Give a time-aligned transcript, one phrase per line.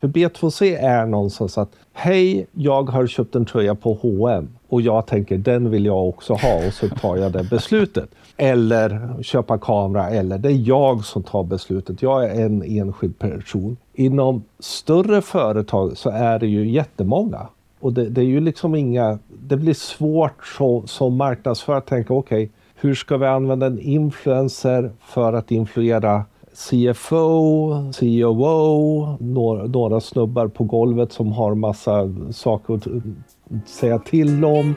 [0.00, 5.06] För B2C är någonstans att hej, jag har köpt en tröja på H&M och jag
[5.06, 8.10] tänker den vill jag också ha och så tar jag det beslutet.
[8.36, 12.02] Eller köpa kamera eller det är jag som tar beslutet.
[12.02, 13.76] Jag är en enskild person.
[13.94, 17.48] Inom större företag så är det ju jättemånga
[17.80, 22.14] och det, det är ju liksom inga, det blir svårt så, som marknadsförare att tänka
[22.14, 26.24] okej, okay, hur ska vi använda en influencer för att influera
[26.58, 34.74] CFO, COO, några, några snubbar på golvet som har massa saker att säga till om.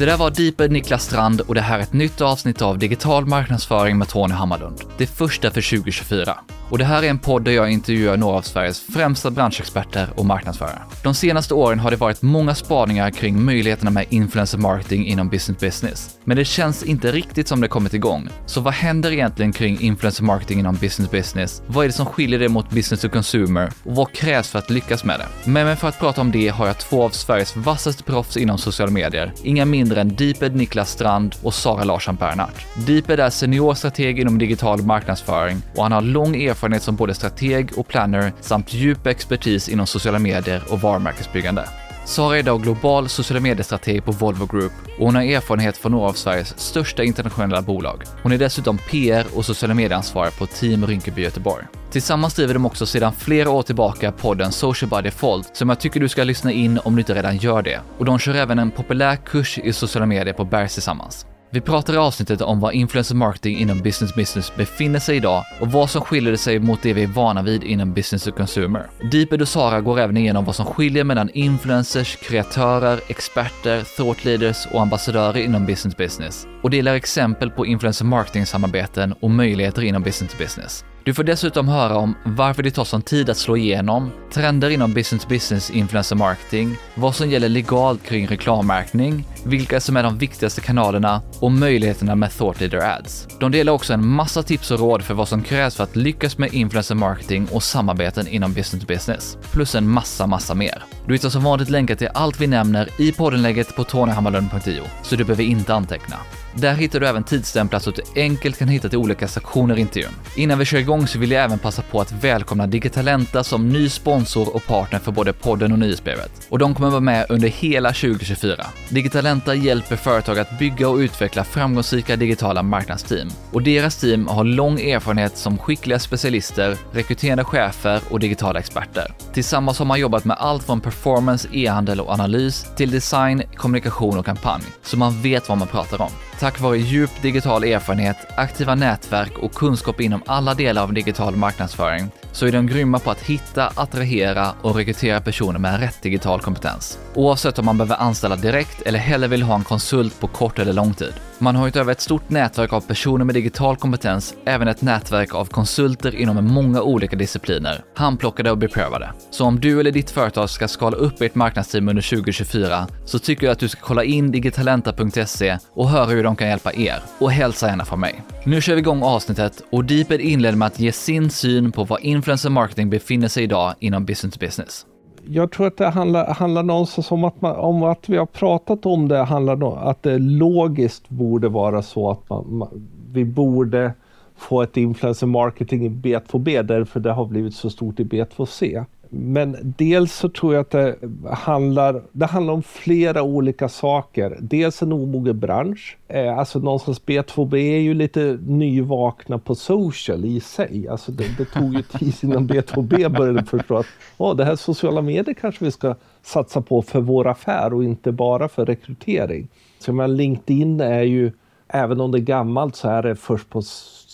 [0.00, 3.26] Det där var Deeper Niklas Strand och det här är ett nytt avsnitt av Digital
[3.26, 4.80] marknadsföring med Tony Hammarlund.
[4.98, 6.38] Det första för 2024.
[6.70, 10.26] Och det här är en podd där jag intervjuar några av Sveriges främsta branschexperter och
[10.26, 10.78] marknadsförare.
[11.02, 15.60] De senaste åren har det varit många spaningar kring möjligheterna med influencer marketing inom business
[15.60, 16.18] business.
[16.24, 18.28] Men det känns inte riktigt som det kommit igång.
[18.46, 21.62] Så vad händer egentligen kring influencer marketing inom business business?
[21.66, 23.72] Vad är det som skiljer det mot business to consumer?
[23.84, 25.50] Och vad krävs för att lyckas med det?
[25.50, 28.92] Men för att prata om det har jag två av Sveriges vassaste proffs inom sociala
[28.92, 29.32] medier.
[29.42, 32.86] Inga mindre än Deeped Niklas Strand och Sara Larsson Bernhardt.
[32.86, 37.88] Deeped är seniorstrateg inom digital marknadsföring och han har lång erfarenhet som både strateg och
[37.88, 41.64] planner samt djup expertis inom sociala medier och varumärkesbyggande.
[42.04, 46.08] Sara är idag global sociala mediestrateg på Volvo Group och hon har erfarenhet från några
[46.08, 48.02] av Sveriges största internationella bolag.
[48.22, 51.64] Hon är dessutom PR och sociala medieansvarig på Team Rinkeby Göteborg.
[51.90, 56.00] Tillsammans driver de också sedan flera år tillbaka podden Social by Default som jag tycker
[56.00, 57.80] du ska lyssna in om du inte redan gör det.
[57.98, 61.26] Och de kör även en populär kurs i sociala medier på Bergs tillsammans.
[61.52, 65.72] Vi pratar i avsnittet om var influencer marketing inom business business befinner sig idag och
[65.72, 68.90] vad som skiljer sig mot det vi är vana vid inom business to consumer.
[69.10, 74.66] Deeped och Sara går även igenom vad som skiljer mellan influencers, kreatörer, experter, thought leaders
[74.72, 80.32] och ambassadörer inom business business och delar exempel på influencer marketing-samarbeten och möjligheter inom business
[80.32, 80.84] to business.
[81.10, 84.92] Du får dessutom höra om varför det tar sån tid att slå igenom, trender inom
[84.92, 90.60] business business influencer marketing, vad som gäller legalt kring reklammärkning, vilka som är de viktigaste
[90.60, 93.28] kanalerna och möjligheterna med thought leader ads.
[93.40, 96.38] De delar också en massa tips och råd för vad som krävs för att lyckas
[96.38, 100.84] med influencer marketing och samarbeten inom business business, plus en massa, massa mer.
[101.06, 105.24] Du hittar som vanligt länkar till allt vi nämner i poddenlägget på tonyhammarlund.io, så du
[105.24, 106.16] behöver inte anteckna.
[106.54, 109.80] Där hittar du även tidsstämplar så att du enkelt kan hitta till olika sektioner i
[109.80, 110.10] intervjun.
[110.36, 113.88] Innan vi kör igång så vill jag även passa på att välkomna Digitalenta som ny
[113.88, 116.46] sponsor och partner för både podden och nyhetsbrevet.
[116.48, 118.66] Och de kommer vara med under hela 2024.
[118.88, 123.28] Digitalenta hjälper företag att bygga och utveckla framgångsrika digitala marknadsteam.
[123.52, 129.12] Och deras team har lång erfarenhet som skickliga specialister, rekryterande chefer och digitala experter.
[129.32, 134.26] Tillsammans har man jobbat med allt från performance, e-handel och analys till design, kommunikation och
[134.26, 136.10] kampanj, så man vet vad man pratar om.
[136.40, 142.10] Tack vare djup digital erfarenhet, aktiva nätverk och kunskap inom alla delar av digital marknadsföring
[142.32, 146.98] så är de grymma på att hitta, attrahera och rekrytera personer med rätt digital kompetens.
[147.14, 150.72] Oavsett om man behöver anställa direkt eller hellre vill ha en konsult på kort eller
[150.72, 151.14] lång tid.
[151.42, 155.44] Man har utöver ett stort nätverk av personer med digital kompetens även ett nätverk av
[155.44, 159.12] konsulter inom många olika discipliner, handplockade och beprövade.
[159.30, 163.46] Så om du eller ditt företag ska skala upp ert marknadsteam under 2024 så tycker
[163.46, 167.02] jag att du ska kolla in digitalenta.se och höra hur de kan hjälpa er.
[167.18, 168.22] Och hälsa gärna från mig.
[168.44, 171.98] Nu kör vi igång avsnittet och Deeped inleder med att ge sin syn på var
[171.98, 174.86] influencer marketing befinner sig idag inom business to business
[175.26, 178.86] jag tror att det handlar, handlar någonstans om att, man, om att vi har pratat
[178.86, 183.92] om det, handlar om att det logiskt borde vara så att man, man, vi borde
[184.36, 188.84] få ett influencer marketing i B2B därför det har blivit så stort i B2C.
[189.12, 190.96] Men dels så tror jag att det
[191.30, 194.38] handlar, det handlar om flera olika saker.
[194.40, 195.96] Dels en omogen bransch.
[196.08, 200.88] Eh, alltså någonstans B2B är ju lite nyvakna på social i sig.
[200.88, 205.02] Alltså det, det tog ju tid innan B2B började förstå att oh, det här sociala
[205.02, 209.48] medier kanske vi ska satsa på för vår affär och inte bara för rekrytering.
[209.78, 211.32] Så men LinkedIn är ju,
[211.68, 213.62] även om det är gammalt så är det först på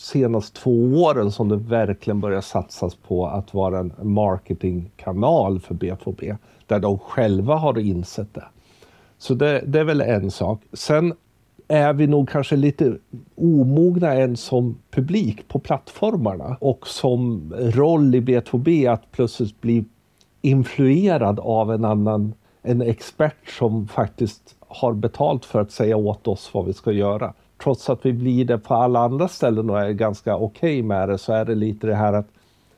[0.07, 6.37] senaste två åren som det verkligen börjar satsas på att vara en marketingkanal för B2B,
[6.67, 8.45] där de själva har insett det.
[9.19, 10.61] Så det, det är väl en sak.
[10.73, 11.15] Sen
[11.69, 12.97] är vi nog kanske lite
[13.35, 19.85] omogna än som publik på plattformarna och som roll i B2B att plötsligt bli
[20.43, 26.51] influerad av en annan, en expert som faktiskt har betalt för att säga åt oss
[26.55, 27.33] vad vi ska göra
[27.63, 31.09] trots att vi blir det på alla andra ställen och är ganska okej okay med
[31.09, 32.29] det så är det lite det här att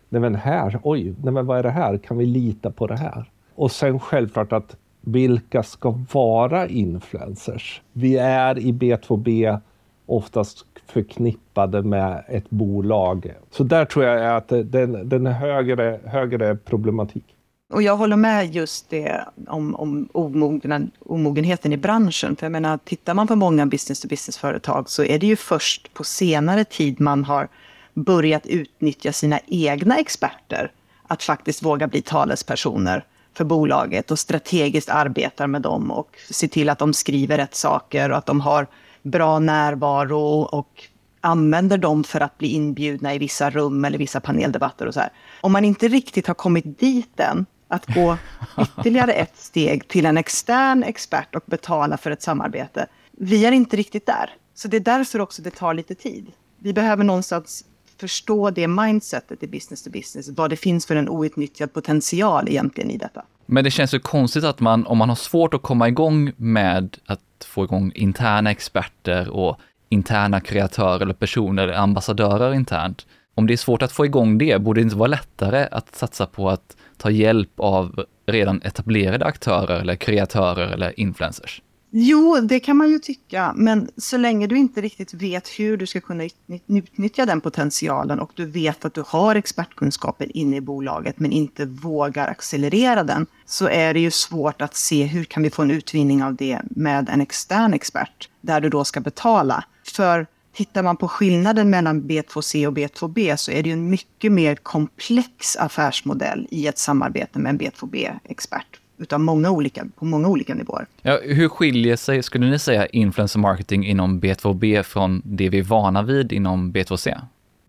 [0.08, 1.98] nej men här, oj, nej men vad är det här?
[1.98, 3.30] Kan vi lita på det här?
[3.54, 7.82] Och sen självklart att vilka ska vara influencers?
[7.92, 9.60] Vi är i B2B
[10.06, 13.34] oftast förknippade med ett bolag.
[13.50, 17.24] Så där tror jag att den, den är högre, högre problematik.
[17.70, 22.36] Och jag håller med just det om, om omogen, omogenheten i branschen.
[22.36, 26.64] För jag menar, tittar man på många business-to-business-företag så är det ju först på senare
[26.64, 27.48] tid man har
[27.94, 30.72] börjat utnyttja sina egna experter
[31.06, 33.04] att faktiskt våga bli talespersoner
[33.34, 38.10] för bolaget och strategiskt arbetar med dem och se till att de skriver rätt saker
[38.10, 38.66] och att de har
[39.02, 40.84] bra närvaro och
[41.20, 45.10] använder dem för att bli inbjudna i vissa rum eller vissa paneldebatter och så här.
[45.40, 48.18] Om man inte riktigt har kommit dit än, att gå
[48.62, 52.86] ytterligare ett steg till en extern expert och betala för ett samarbete.
[53.12, 54.30] Vi är inte riktigt där.
[54.54, 56.26] Så det är därför också det tar lite tid.
[56.58, 57.64] Vi behöver någonstans
[58.00, 62.90] förstå det mindsetet i business to business, vad det finns för en outnyttjad potential egentligen
[62.90, 63.22] i detta.
[63.46, 66.96] Men det känns ju konstigt att man, om man har svårt att komma igång med
[67.06, 73.06] att få igång interna experter och interna kreatörer eller personer, eller ambassadörer internt.
[73.38, 76.26] Om det är svårt att få igång det, borde det inte vara lättare att satsa
[76.26, 81.62] på att ta hjälp av redan etablerade aktörer eller kreatörer eller influencers?
[81.90, 85.86] Jo, det kan man ju tycka, men så länge du inte riktigt vet hur du
[85.86, 86.28] ska kunna
[86.66, 91.66] utnyttja den potentialen och du vet att du har expertkunskapen inne i bolaget men inte
[91.66, 95.70] vågar accelerera den, så är det ju svårt att se hur kan vi få en
[95.70, 99.64] utvinning av det med en extern expert, där du då ska betala.
[99.96, 100.26] För
[100.58, 104.54] tittar man på skillnaden mellan B2C och B2B så är det ju en mycket mer
[104.54, 108.66] komplex affärsmodell i ett samarbete med en B2B-expert
[108.96, 110.86] utav många olika, på många olika nivåer.
[111.02, 115.62] Ja, hur skiljer sig, skulle ni säga, influencer marketing inom B2B från det vi är
[115.62, 117.20] vana vid inom B2C?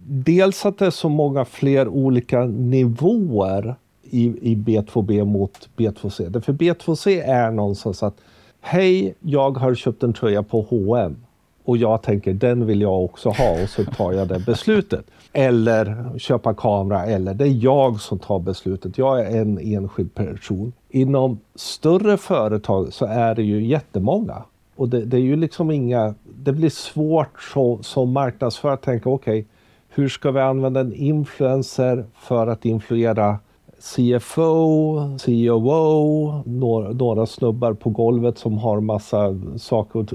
[0.08, 6.30] Dels att det är så många fler olika nivåer i, i B2B mot B2C.
[6.30, 8.18] Därför B2C är någonstans att
[8.62, 11.18] Hej, jag har köpt en tröja på H&M
[11.70, 15.06] och jag tänker den vill jag också ha och så tar jag det beslutet.
[15.34, 18.98] Eller köpa kamera eller det är jag som tar beslutet.
[18.98, 20.74] Jag är en enskild person.
[20.90, 24.44] Inom större företag så är det ju jättemånga.
[24.76, 29.10] Och det, det är ju liksom inga, det blir svårt så, som marknadsförare att tänka
[29.10, 29.46] okej, okay,
[29.90, 33.40] hur ska vi använda en influencer för att influera
[33.80, 40.14] CFO, COO, några, några snubbar på golvet som har massa saker att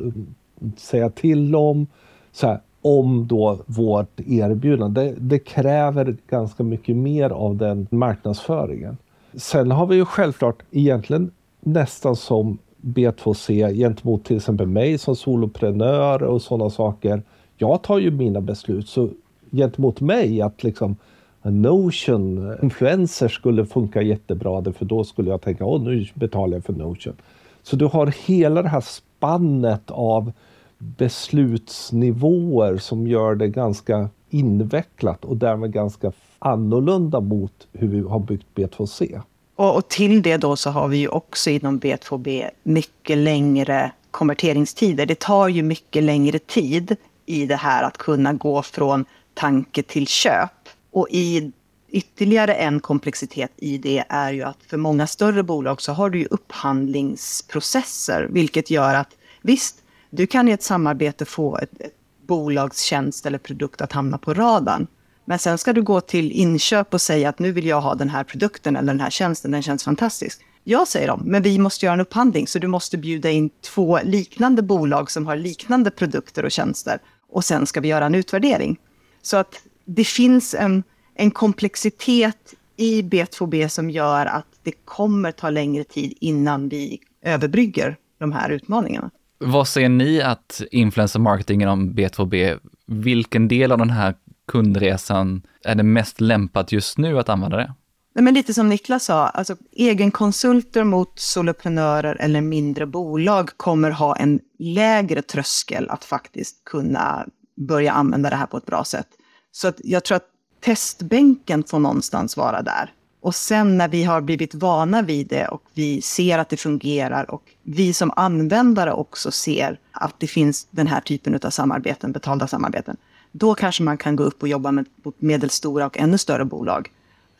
[0.76, 1.86] säga till om.
[2.32, 5.02] Så här, om då vårt erbjudande.
[5.02, 8.96] Det, det, kräver ganska mycket mer av den marknadsföringen.
[9.34, 11.30] Sen har vi ju självklart egentligen
[11.60, 17.22] nästan som B2C gentemot till exempel mig som soloprenör och sådana saker.
[17.56, 19.08] Jag tar ju mina beslut, så
[19.50, 20.96] gentemot mig att liksom
[21.42, 26.72] Notion, influencer skulle funka jättebra, för då skulle jag tänka, åh nu betalar jag för
[26.72, 27.14] Notion.
[27.62, 28.84] Så du har hela det här
[29.16, 30.32] spannet av
[30.78, 38.46] beslutsnivåer som gör det ganska invecklat och därmed ganska annorlunda mot hur vi har byggt
[38.54, 39.20] B2C.
[39.56, 45.06] Och, och, till det då så har vi ju också inom B2B mycket längre konverteringstider.
[45.06, 46.96] Det tar ju mycket längre tid
[47.26, 50.50] i det här att kunna gå från tanke till köp.
[50.92, 51.52] Och i
[51.94, 56.18] ytterligare en komplexitet i det är ju att för många större bolag så har du
[56.18, 59.08] ju upphandlingsprocesser, vilket gör att
[59.42, 59.76] visst,
[60.10, 61.94] du kan i ett samarbete få ett, ett
[62.26, 64.86] bolagstjänst eller produkt att hamna på radarn.
[65.24, 68.08] Men sen ska du gå till inköp och säga att nu vill jag ha den
[68.08, 70.40] här produkten eller den här tjänsten, den känns fantastisk.
[70.64, 73.98] Ja, säger de, men vi måste göra en upphandling så du måste bjuda in två
[74.04, 76.98] liknande bolag som har liknande produkter och tjänster.
[77.30, 78.76] Och sen ska vi göra en utvärdering.
[79.22, 80.82] Så att det finns en,
[81.14, 87.96] en komplexitet i B2B som gör att det kommer ta längre tid innan vi överbrygger
[88.18, 89.10] de här utmaningarna.
[89.38, 94.14] Vad ser ni att influencer marketing inom B2B, vilken del av den här
[94.48, 97.74] kundresan är det mest lämpat just nu att använda det?
[98.14, 104.40] Men lite som Niklas sa, alltså egenkonsulter mot soloprenörer eller mindre bolag kommer ha en
[104.58, 107.26] lägre tröskel att faktiskt kunna
[107.68, 109.08] börja använda det här på ett bra sätt.
[109.52, 110.28] Så att jag tror att
[110.64, 112.92] testbänken får någonstans vara där.
[113.20, 117.30] Och sen när vi har blivit vana vid det och vi ser att det fungerar
[117.30, 122.46] och vi som användare också ser att det finns den här typen av samarbeten, betalda
[122.46, 122.96] samarbeten,
[123.32, 124.86] då kanske man kan gå upp och jobba med
[125.18, 126.90] medelstora och ännu större bolag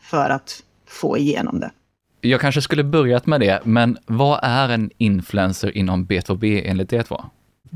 [0.01, 1.71] för att få igenom det.
[2.21, 7.03] Jag kanske skulle börjat med det, men vad är en influencer inom B2B enligt er
[7.03, 7.25] två?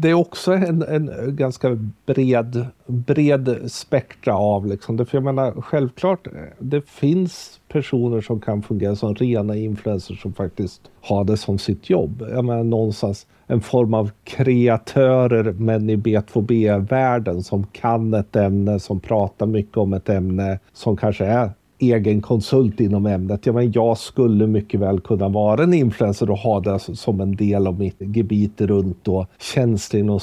[0.02, 4.98] Det är också en, en ganska bred, bred spektra av liksom.
[4.98, 6.28] Det, för jag menar, självklart,
[6.60, 11.90] det finns personer som kan fungera som rena influencers som faktiskt har det som sitt
[11.90, 12.26] jobb.
[12.32, 19.00] Jag menar någonstans en form av kreatörer men i B2B-världen som kan ett ämne, som
[19.00, 23.46] pratar mycket om ett ämne, som kanske är egen konsult inom ämnet.
[23.46, 27.36] Ja, men jag skulle mycket väl kunna vara en influencer och ha det som en
[27.36, 30.22] del av mitt gebit runt då tjänster och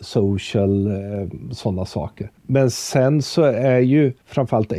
[0.00, 2.30] social, eh, sådana saker.
[2.46, 4.72] Men sen så är ju framförallt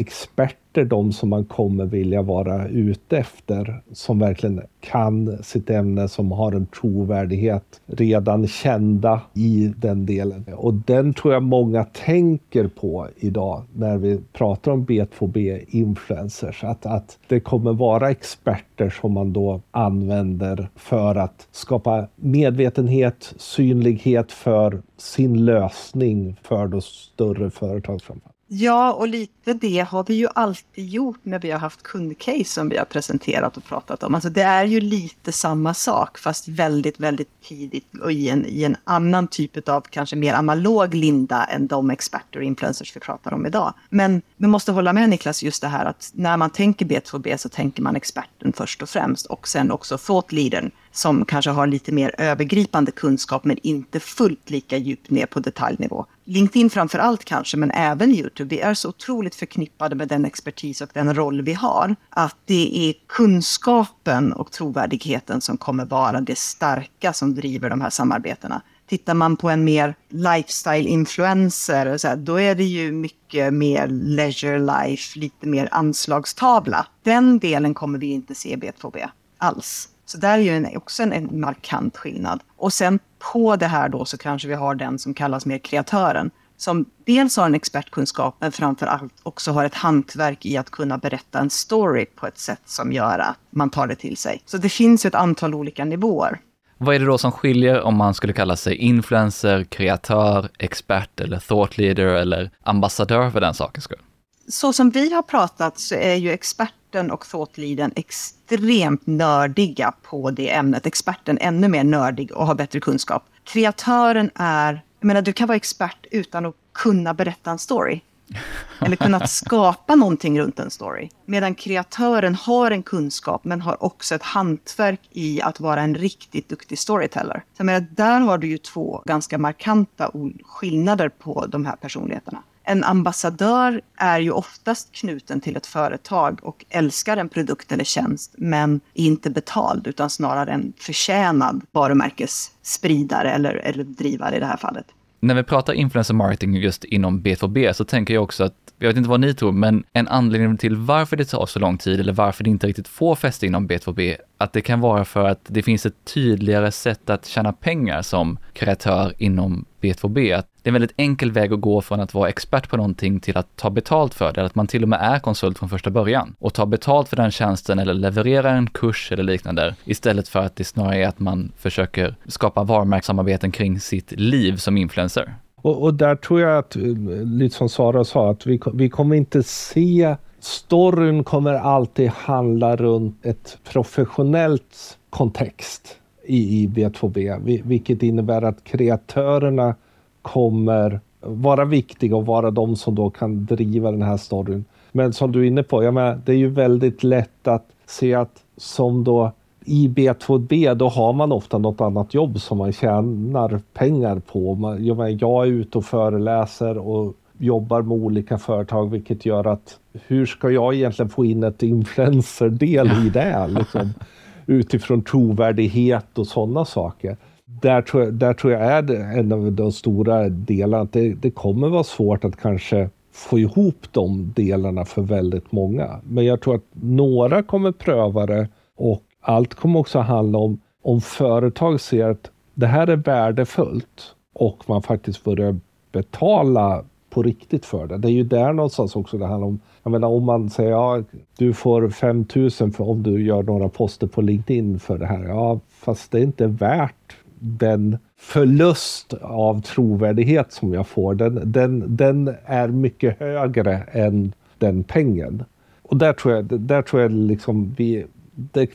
[0.74, 6.32] experter de som man kommer vilja vara ute efter, som verkligen kan sitt ämne, som
[6.32, 10.46] har en trovärdighet, redan kända i den delen.
[10.56, 17.18] Och den tror jag många tänker på idag när vi pratar om B2B-influencers, att, att
[17.28, 25.46] det kommer vara experter som man då använder för att skapa medvetenhet, synlighet för sin
[25.46, 28.39] lösning för de större företagsframför.
[28.52, 32.70] Ja, och lite det har vi ju alltid gjort när vi har haft kundcase som
[32.70, 34.16] vi har presenterat och pratat om.
[34.16, 38.64] Alltså det är ju lite samma sak, fast väldigt, väldigt tidigt och i en, i
[38.64, 43.34] en annan typ av kanske mer analog linda än de experter och influencers vi pratar
[43.34, 43.74] om idag.
[43.90, 47.50] Men vi måste hålla med Niklas just det här att när man tänker B2B så
[47.50, 51.92] tänker man experten först och främst och sen också thought leadern som kanske har lite
[51.92, 56.06] mer övergripande kunskap men inte fullt lika djupt ner på detaljnivå.
[56.30, 58.56] LinkedIn framför allt kanske, men även YouTube.
[58.56, 61.96] Vi är så otroligt förknippade med den expertis och den roll vi har.
[62.10, 67.90] Att det är kunskapen och trovärdigheten som kommer vara det starka som driver de här
[67.90, 68.62] samarbetena.
[68.88, 75.48] Tittar man på en mer lifestyle-influencer, då är det ju mycket mer leisure life, lite
[75.48, 76.88] mer anslagstavla.
[77.04, 79.90] Den delen kommer vi inte se i B2B alls.
[80.06, 82.40] Så där är ju också en, en markant skillnad.
[82.58, 86.32] Och sen på det här då så kanske vi har den som kallas mer kreatören.
[86.58, 90.98] Som dels har en expertkunskap men framför allt också har ett hantverk i att kunna
[90.98, 94.42] berätta en story på ett sätt som gör att man tar det till sig.
[94.46, 96.40] Så det finns ett antal olika nivåer.
[96.78, 101.40] Vad är det då som skiljer om man skulle kalla sig influencer, kreatör, expert eller
[101.40, 104.02] thought leader eller ambassadör för den sakens skull?
[104.48, 110.32] Så som vi har pratat så är ju expert experten och thoughtleaden extremt nördiga på
[110.32, 110.86] det ämnet.
[110.86, 113.24] Experten ännu mer nördig och har bättre kunskap.
[113.44, 118.02] Kreatören är, jag menar du kan vara expert utan att kunna berätta en story.
[118.82, 121.10] Eller kunna skapa någonting runt en story.
[121.26, 126.50] Medan kreatören har en kunskap men har också ett hantverk i att vara en riktigt
[126.50, 127.44] duktig storyteller.
[127.54, 130.12] Så jag menar, där har du ju två ganska markanta
[130.44, 136.66] skillnader på de här personligheterna en ambassadör är ju oftast knuten till ett företag och
[136.70, 143.54] älskar en produkt eller tjänst, men är inte betald utan snarare en förtjänad varumärkesspridare eller,
[143.54, 144.86] eller drivare i det här fallet.
[145.20, 148.98] När vi pratar influencer marketing just inom B2B så tänker jag också att, jag vet
[148.98, 152.14] inte vad ni tror, men en anledning till varför det tar så lång tid eller
[152.14, 155.64] varför det inte riktigt får fäste inom B2B, att det kan vara för att det
[155.64, 160.38] finns ett tydligare sätt att tjäna pengar som kreatör inom B2B.
[160.38, 163.20] Att det är en väldigt enkel väg att gå från att vara expert på någonting
[163.20, 165.90] till att ta betalt för det, att man till och med är konsult från första
[165.90, 170.40] början och tar betalt för den tjänsten eller levererar en kurs eller liknande istället för
[170.40, 175.34] att det snarare är att man försöker skapa varumärkessamarbeten kring sitt liv som influencer.
[175.56, 176.84] Och, och, där tror jag att, eh,
[177.24, 183.26] lite som Sara sa, att vi, vi kommer inte se Storyn kommer alltid handla runt
[183.26, 185.99] ett professionellt kontext
[186.30, 189.76] i, i B2B, vilket innebär att kreatörerna
[190.22, 194.66] kommer vara viktiga och vara de som då kan driva den här storyn.
[194.92, 198.14] Men som du är inne på, jag menar, det är ju väldigt lätt att se
[198.14, 199.32] att som då
[199.66, 204.58] i B2B, då har man ofta något annat jobb som man tjänar pengar på.
[204.80, 209.80] jag, menar, jag är ute och föreläser och jobbar med olika företag, vilket gör att
[210.08, 213.48] hur ska jag egentligen få in ett influencer-del i det?
[213.48, 213.94] Liksom,
[214.50, 217.18] utifrån trovärdighet och sådana saker
[217.62, 220.84] där tror, jag, där tror jag är en av de stora delarna.
[220.84, 226.00] Att det, det kommer vara svårt att kanske få ihop de delarna för väldigt många.
[226.04, 231.02] Men jag tror att några kommer pröva det och allt kommer också handla om om
[231.02, 235.60] företag ser att det här är värdefullt och man faktiskt börjar
[235.92, 237.98] betala på riktigt för det.
[237.98, 239.60] Det är ju där någonstans också det handlar om.
[239.84, 241.04] Jag menar om man säger ja,
[241.38, 245.24] du får 5000 för om du gör några poster på LinkedIn för det här.
[245.24, 251.96] Ja, fast det är inte värt den förlust av trovärdighet som jag får, den, den,
[251.96, 255.44] den är mycket högre än den pengen.
[255.82, 258.70] Och där tror jag, där tror jag liksom vi, det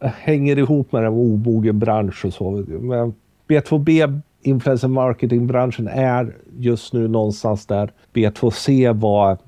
[0.00, 2.64] hänger ihop med den omogen bransch och så.
[2.68, 3.14] Men
[3.48, 9.38] B2B influencer marketing-branschen är just nu någonstans där B2C var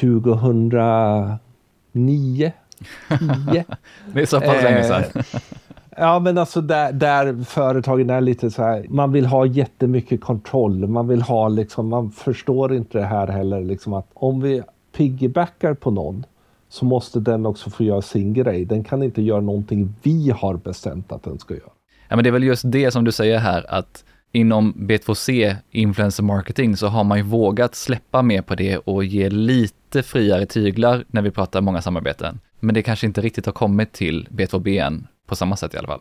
[0.00, 1.38] 2009.
[1.94, 2.52] 10.
[4.12, 5.02] det är så pass länge sedan.
[5.14, 5.22] Eh,
[5.96, 10.86] ja, men alltså där, där företagen är lite så här, man vill ha jättemycket kontroll.
[10.86, 14.62] Man vill ha liksom, man förstår inte det här heller, liksom att om vi
[14.96, 16.26] piggybackar på någon
[16.68, 18.64] så måste den också få göra sin grej.
[18.64, 21.70] Den kan inte göra någonting vi har bestämt att den ska göra.
[22.08, 26.22] Ja, men det är väl just det som du säger här, att inom B2C, influencer
[26.22, 31.04] marketing, så har man ju vågat släppa mer på det och ge lite friare tyglar
[31.08, 32.40] när vi pratar många samarbeten.
[32.60, 35.88] Men det kanske inte riktigt har kommit till B2B än, på samma sätt i alla
[35.88, 36.00] fall.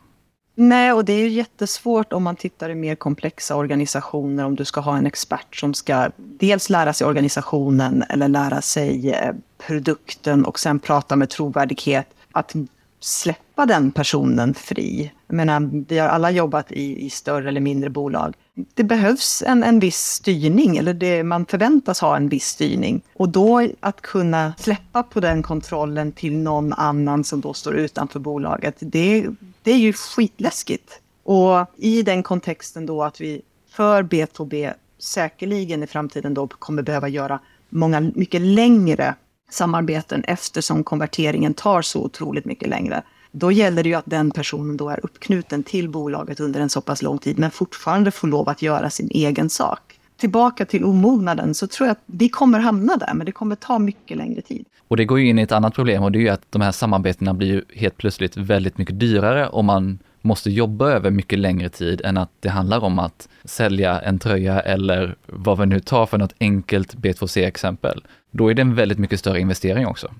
[0.56, 4.66] Nej, och det är ju jättesvårt om man tittar i mer komplexa organisationer, om du
[4.66, 9.34] ska ha en expert som ska dels lära sig organisationen eller lära sig eh,
[9.68, 12.08] produkten och sen prata med trovärdighet.
[12.32, 12.56] Att
[13.00, 15.12] släppa den personen fri.
[15.34, 18.34] Jag menar, vi har alla jobbat i, i större eller mindre bolag.
[18.74, 23.02] Det behövs en, en viss styrning, eller det, man förväntas ha en viss styrning.
[23.14, 28.20] Och då att kunna släppa på den kontrollen till någon annan som då står utanför
[28.20, 29.28] bolaget, det,
[29.64, 31.00] det är ju skitläskigt.
[31.24, 37.08] Och i den kontexten då att vi för B2B säkerligen i framtiden då kommer behöva
[37.08, 39.16] göra många mycket längre
[39.50, 43.04] samarbeten eftersom konverteringen tar så otroligt mycket längre.
[43.36, 46.82] Då gäller det ju att den personen då är uppknuten till bolaget under en så
[46.82, 50.00] pass lång tid men fortfarande får lov att göra sin egen sak.
[50.18, 53.80] Tillbaka till omognaden så tror jag att vi kommer hamna där men det kommer ta
[53.80, 54.66] mycket längre tid.
[54.88, 56.62] Och det går ju in i ett annat problem och det är ju att de
[56.62, 61.40] här samarbetena blir ju helt plötsligt väldigt mycket dyrare om man måste jobba över mycket
[61.40, 65.80] längre tid än att det handlar om att sälja en tröja eller vad vi nu
[65.80, 68.04] tar för något enkelt B2C-exempel.
[68.32, 70.12] Då är det en väldigt mycket större investering också.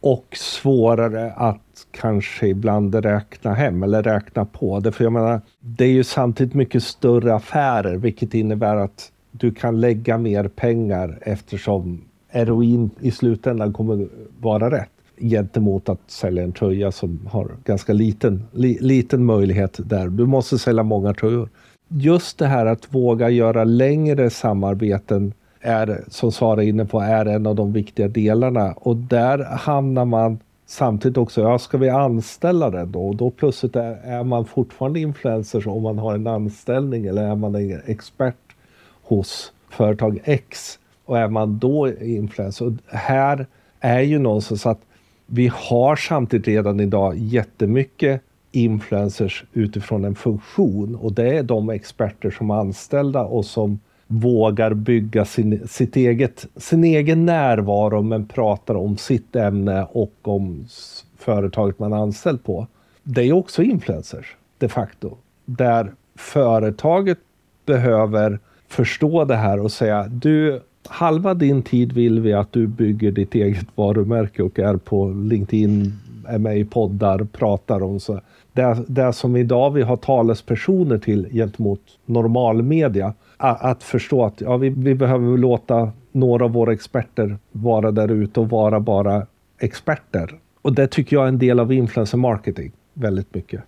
[0.00, 4.92] Och svårare att kanske ibland räkna hem eller räkna på det.
[4.92, 9.80] För jag menar, det är ju samtidigt mycket större affärer, vilket innebär att du kan
[9.80, 14.08] lägga mer pengar eftersom heroin i slutändan kommer
[14.40, 14.90] vara rätt
[15.20, 20.08] gentemot att sälja en tröja som har ganska liten, li, liten möjlighet där.
[20.08, 21.48] Du måste sälja många tröjor.
[21.88, 25.32] Just det här att våga göra längre samarbeten
[25.68, 28.72] är, som Sara är inne på, är en av de viktiga delarna.
[28.72, 33.08] Och där hamnar man samtidigt också, ja ska vi anställa den då?
[33.08, 37.36] Och då plötsligt är, är man fortfarande influencer om man har en anställning eller är
[37.36, 38.56] man en expert
[39.02, 42.66] hos företag X och är man då influencer?
[42.66, 43.46] Och här
[43.80, 44.80] är ju någonstans att
[45.26, 52.30] vi har samtidigt redan idag jättemycket influencers utifrån en funktion och det är de experter
[52.30, 58.74] som är anställda och som vågar bygga sin, sitt eget, sin egen närvaro men pratar
[58.74, 60.66] om sitt ämne och om
[61.18, 62.66] företaget man är anställd på.
[63.02, 65.16] Det är också influencers de facto.
[65.44, 67.18] Där företaget
[67.66, 73.12] behöver förstå det här och säga du, halva din tid vill vi att du bygger
[73.12, 75.92] ditt eget varumärke och är på LinkedIn,
[76.28, 78.20] är med i poddar, pratar om så.
[78.52, 84.68] Det, det som idag vi har talespersoner till gentemot normalmedia att förstå att ja, vi,
[84.68, 89.26] vi behöver låta några av våra experter vara där ute och vara bara
[89.58, 90.38] experter.
[90.62, 93.62] Och det tycker jag är en del av influencer marketing väldigt mycket.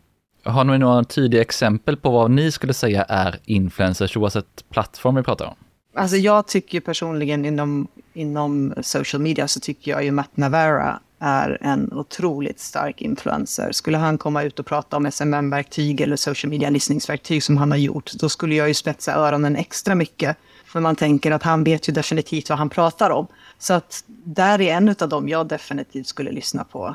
[0.44, 5.22] Har ni några tydliga exempel på vad ni skulle säga är influencers oavsett plattform vi
[5.22, 5.54] pratar om?
[5.94, 11.58] Alltså jag tycker personligen inom, inom social media så tycker jag ju Matt Navara är
[11.60, 13.72] en otroligt stark influencer.
[13.72, 17.78] Skulle han komma ut och prata om SMM-verktyg eller social media listningsverktyg som han har
[17.78, 20.36] gjort, då skulle jag ju spetsa öronen extra mycket.
[20.66, 23.26] För man tänker att han vet ju definitivt vad han pratar om.
[23.58, 26.94] Så att där är en av dem jag definitivt skulle lyssna på.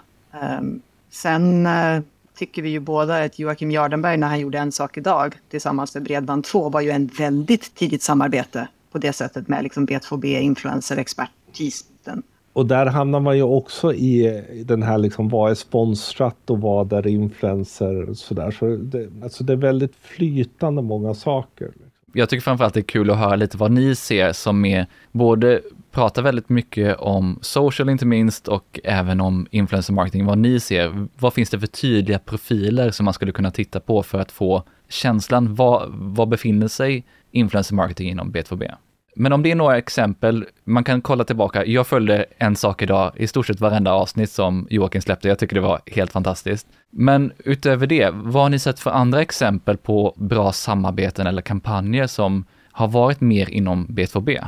[0.60, 2.02] Um, sen uh,
[2.38, 6.08] tycker vi ju båda att Joakim Jardenberg när han gjorde En sak idag tillsammans med
[6.08, 12.24] Bredband2 var ju en väldigt tidigt samarbete på det sättet med liksom B2B, influencer, expertisen.
[12.54, 16.94] Och där hamnar man ju också i den här liksom vad är sponsrat och vad
[16.94, 18.52] är influencer och sådär.
[18.52, 21.72] Så det, alltså det är väldigt flytande många saker.
[22.14, 25.62] Jag tycker framförallt det är kul att höra lite vad ni ser som är både
[25.92, 30.26] pratar väldigt mycket om social inte minst och även om influencer marketing.
[30.26, 34.04] Vad ni ser, vad finns det för tydliga profiler som man skulle kunna titta på
[34.04, 38.72] för att få känslan, vad, vad befinner sig influencer marketing inom B2B?
[39.16, 41.66] Men om det är några exempel, man kan kolla tillbaka.
[41.66, 45.28] Jag följde en sak idag, i stort sett varenda avsnitt som Joakim släppte.
[45.28, 46.68] Jag tycker det var helt fantastiskt.
[46.92, 52.08] Men utöver det, vad har ni sett för andra exempel på bra samarbeten eller kampanjer
[52.08, 54.48] som har varit mer inom B2B?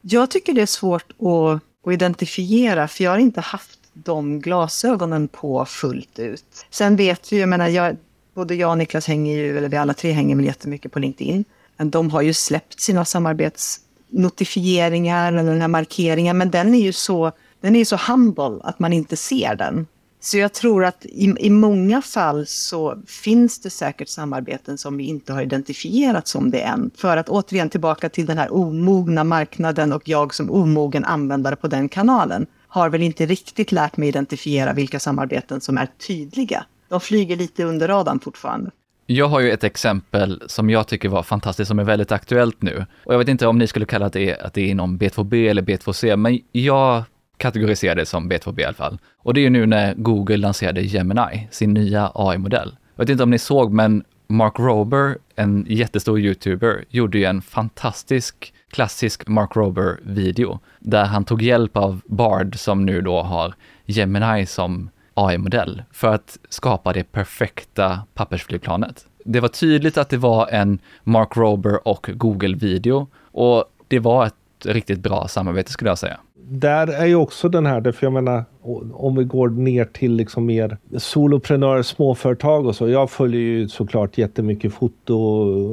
[0.00, 5.28] Jag tycker det är svårt att, att identifiera, för jag har inte haft de glasögonen
[5.28, 6.66] på fullt ut.
[6.70, 7.96] Sen vet vi, jag menar, jag,
[8.34, 11.44] både jag och Niklas hänger ju, eller vi alla tre hänger väl jättemycket på LinkedIn.
[11.76, 13.80] De har ju släppt sina samarbets
[14.12, 18.78] notifieringar eller den här markeringen, men den är ju så, den är så humble att
[18.78, 19.86] man inte ser den.
[20.20, 25.04] Så jag tror att i, i många fall så finns det säkert samarbeten som vi
[25.04, 26.90] inte har identifierat som det än.
[26.96, 31.68] För att återigen tillbaka till den här omogna marknaden och jag som omogen användare på
[31.68, 36.64] den kanalen har väl inte riktigt lärt mig identifiera vilka samarbeten som är tydliga.
[36.88, 38.70] De flyger lite under radarn fortfarande.
[39.06, 42.86] Jag har ju ett exempel som jag tycker var fantastiskt, som är väldigt aktuellt nu.
[43.04, 45.62] Och jag vet inte om ni skulle kalla det att det är inom B2B eller
[45.62, 47.04] B2C, men jag
[47.36, 48.98] kategoriserar det som B2B i alla fall.
[49.16, 52.76] Och det är ju nu när Google lanserade Gemini, sin nya AI-modell.
[52.96, 57.42] Jag vet inte om ni såg, men Mark Rober, en jättestor YouTuber, gjorde ju en
[57.42, 64.46] fantastisk klassisk Mark Rober-video där han tog hjälp av Bard som nu då har Gemini
[64.46, 69.06] som AI-modell för att skapa det perfekta pappersflygplanet.
[69.24, 74.34] Det var tydligt att det var en Mark Rober och Google-video och det var ett
[74.64, 76.20] riktigt bra samarbete skulle jag säga.
[76.44, 78.44] Där är ju också den här, för jag menar
[78.92, 82.88] om vi går ner till liksom mer soloprenörer, småföretag och så.
[82.88, 85.16] Jag följer ju såklart jättemycket foto,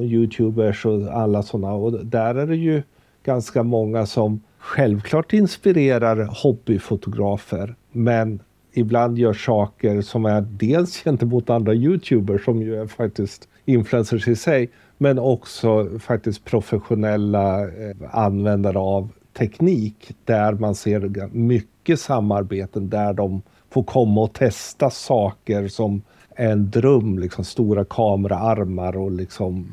[0.03, 2.83] youtubers och alla sådana och där är det ju
[3.23, 8.39] ganska många som självklart inspirerar hobbyfotografer men
[8.73, 14.35] ibland gör saker som är dels gentemot andra youtubers som ju är faktiskt influencers i
[14.35, 23.13] sig men också faktiskt professionella eh, användare av teknik där man ser mycket samarbeten där
[23.13, 26.01] de får komma och testa saker som
[26.35, 29.67] en dröm, liksom stora kameraarmar och liksom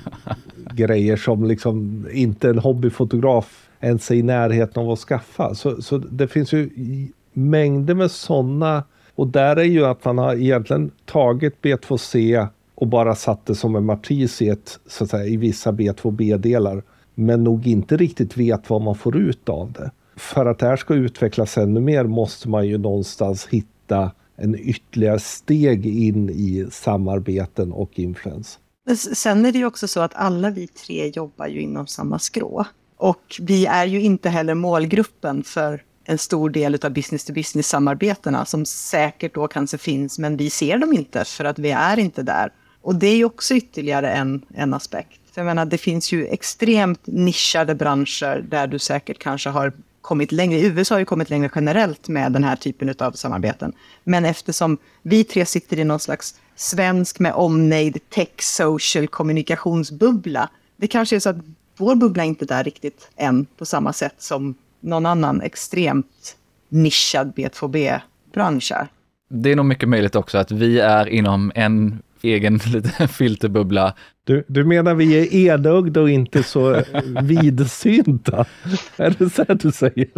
[0.74, 5.54] grejer som liksom inte en hobbyfotograf ens är i närheten av att skaffa.
[5.54, 6.70] Så, så det finns ju
[7.32, 13.14] mängder med sådana och där är ju att man har egentligen tagit B2C och bara
[13.14, 16.82] satt det som en matris i, ett, så att säga, i vissa B2B-delar
[17.14, 19.90] men nog inte riktigt vet vad man får ut av det.
[20.16, 25.18] För att det här ska utvecklas ännu mer måste man ju någonstans hitta en ytterligare
[25.18, 28.58] steg in i samarbeten och influens.
[29.14, 32.64] Sen är det ju också så att alla vi tre jobbar ju inom samma skrå.
[32.96, 39.34] Och vi är ju inte heller målgruppen för en stor del av business-to-business-samarbetena som säkert
[39.34, 42.52] då kanske finns, men vi ser dem inte för att vi är inte där.
[42.82, 45.20] Och det är ju också ytterligare en, en aspekt.
[45.32, 50.32] För jag menar, det finns ju extremt nischade branscher där du säkert kanske har kommit
[50.32, 50.60] längre.
[50.60, 53.72] USA har ju kommit längre generellt med den här typen av samarbeten.
[54.04, 60.50] Men eftersom vi tre sitter i någon slags svensk med omnejd tech social kommunikationsbubbla.
[60.76, 61.36] Det kanske är så att
[61.76, 66.36] vår bubbla inte är där riktigt än på samma sätt som någon annan extremt
[66.68, 68.88] nischad B2B-bransch är.
[69.28, 73.94] Det är nog mycket möjligt också att vi är inom en egen liten filterbubbla.
[74.24, 76.82] Du, du menar vi är enögda och inte så
[77.22, 78.44] vidsynta?
[78.96, 80.10] Är det så du säger?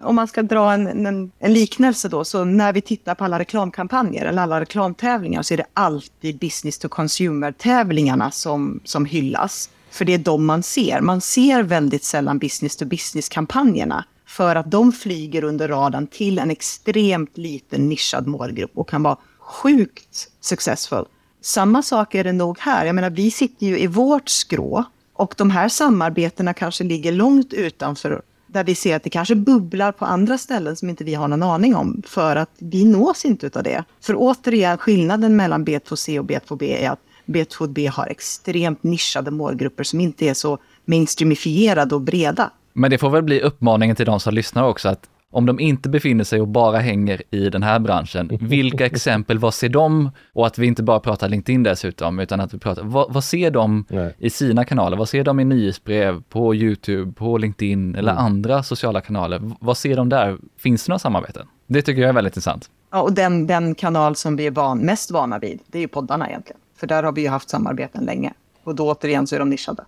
[0.00, 3.38] Om man ska dra en, en, en, liknelse då, så när vi tittar på alla
[3.38, 9.70] reklamkampanjer eller alla reklamtävlingar så är det alltid business to consumer-tävlingarna som, som hyllas.
[9.96, 11.00] För det är de man ser.
[11.00, 16.50] Man ser väldigt sällan business to business-kampanjerna för att de flyger under radarn till en
[16.50, 21.04] extremt liten nischad målgrupp och kan vara sjukt successful.
[21.40, 22.86] Samma sak är det nog här.
[22.86, 27.52] Jag menar, vi sitter ju i vårt skrå och de här samarbetena kanske ligger långt
[27.52, 31.28] utanför där vi ser att det kanske bubblar på andra ställen som inte vi har
[31.28, 33.84] någon aning om för att vi nås inte av det.
[34.00, 40.00] För återigen, skillnaden mellan B2C och B2B är att B2B har extremt nischade målgrupper som
[40.00, 42.50] inte är så mainstreamifierade och breda.
[42.72, 45.88] Men det får väl bli uppmaningen till de som lyssnar också att om de inte
[45.88, 50.10] befinner sig och bara hänger i den här branschen, vilka exempel, vad ser de?
[50.32, 53.50] Och att vi inte bara pratar LinkedIn dessutom, utan att vi pratar, vad, vad ser
[53.50, 54.14] de Nej.
[54.18, 54.96] i sina kanaler?
[54.96, 58.24] Vad ser de i nyhetsbrev, på YouTube, på LinkedIn eller mm.
[58.24, 59.40] andra sociala kanaler?
[59.60, 60.38] Vad ser de där?
[60.58, 61.46] Finns det några samarbeten?
[61.66, 62.70] Det tycker jag är väldigt intressant.
[62.90, 65.88] Ja, och den, den kanal som vi är van, mest vana vid, det är ju
[65.88, 66.60] poddarna egentligen.
[66.76, 68.32] För där har vi ju haft samarbeten länge.
[68.64, 69.84] Och då återigen så är de nischade.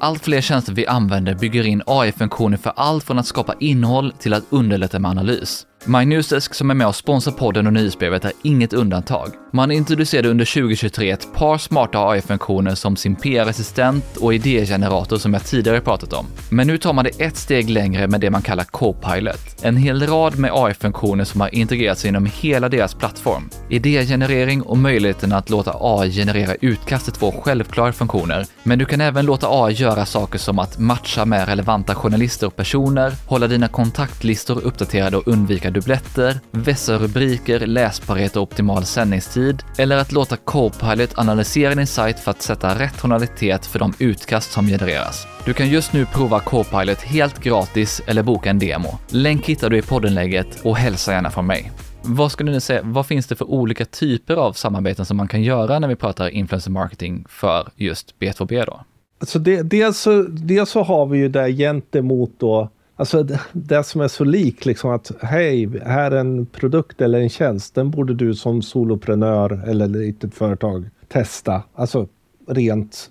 [0.00, 4.34] Allt fler tjänster vi använder bygger in AI-funktioner för allt från att skapa innehåll till
[4.34, 5.66] att underlätta med analys.
[5.88, 9.28] MyNewsDesk som är med och sponsrar podden och nyhetsbrevet är inget undantag.
[9.52, 15.44] Man introducerade under 2023 ett par smarta AI-funktioner som sin PR-assistent och idégenerator som jag
[15.44, 16.26] tidigare pratat om.
[16.50, 19.62] Men nu tar man det ett steg längre med det man kallar Copilot.
[19.62, 23.50] En hel rad med AI-funktioner som har integrerats inom hela deras plattform.
[23.70, 29.00] Idégenerering och möjligheten att låta AI generera utkast är två självklara funktioner, men du kan
[29.00, 33.68] även låta AI göra saker som att matcha med relevanta journalister och personer, hålla dina
[33.68, 41.18] kontaktlistor uppdaterade och undvika dubbletter, vässa rubriker, läsbarhet och optimal sändningstid, eller att låta Copilot
[41.18, 45.26] analysera din sajt för att sätta rätt tonalitet för de utkast som genereras.
[45.44, 48.98] Du kan just nu prova Copilot helt gratis eller boka en demo.
[49.08, 51.72] Länk hittar du i poddenlägget och hälsa gärna från mig.
[52.02, 55.42] Vad skulle ni säga, vad finns det för olika typer av samarbeten som man kan
[55.42, 58.80] göra när vi pratar influencer marketing för just B2B då?
[59.20, 63.84] Alltså det, dels, så, dels så har vi ju det gentemot då, alltså det, det
[63.84, 67.90] som är så lik liksom att hej, här är en produkt eller en tjänst, den
[67.90, 71.62] borde du som soloprenör eller litet företag testa.
[71.74, 72.08] Alltså
[72.46, 73.10] rent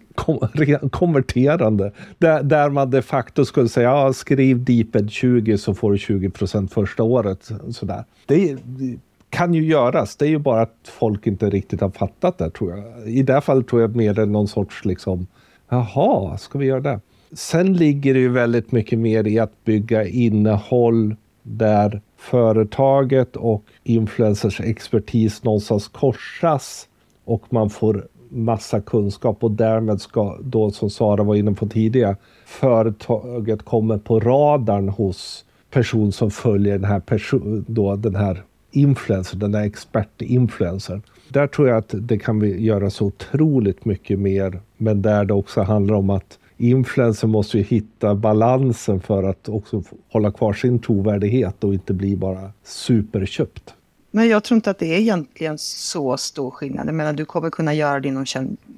[0.91, 1.91] konverterande.
[2.17, 6.29] Där, där man de facto skulle säga, ja, skriv Deeped 20 så får du 20
[6.29, 7.51] procent första året.
[7.69, 8.05] Sådär.
[8.25, 10.15] Det, det kan ju göras.
[10.15, 13.09] Det är ju bara att folk inte riktigt har fattat det tror jag.
[13.09, 15.27] I det här fallet tror jag mer än någon sorts liksom,
[15.69, 16.99] jaha, ska vi göra det?
[17.31, 24.61] Sen ligger det ju väldigt mycket mer i att bygga innehåll där företaget och influencers
[24.61, 26.87] expertis någonstans korsas
[27.25, 32.15] och man får massa kunskap och därmed ska då som Sara var inne på tidigare
[32.45, 39.37] företaget kommer på radarn hos person som följer den här, person, då, den här influencer,
[39.37, 41.01] den här expertinfluencern.
[41.29, 45.33] Där tror jag att det kan vi göra så otroligt mycket mer, men där det
[45.33, 50.79] också handlar om att influencer måste ju hitta balansen för att också hålla kvar sin
[50.79, 53.73] trovärdighet och inte bli bara superköpt.
[54.11, 56.87] Men jag tror inte att det är egentligen så stor skillnad.
[56.87, 58.25] Jag menar, du kommer kunna göra det inom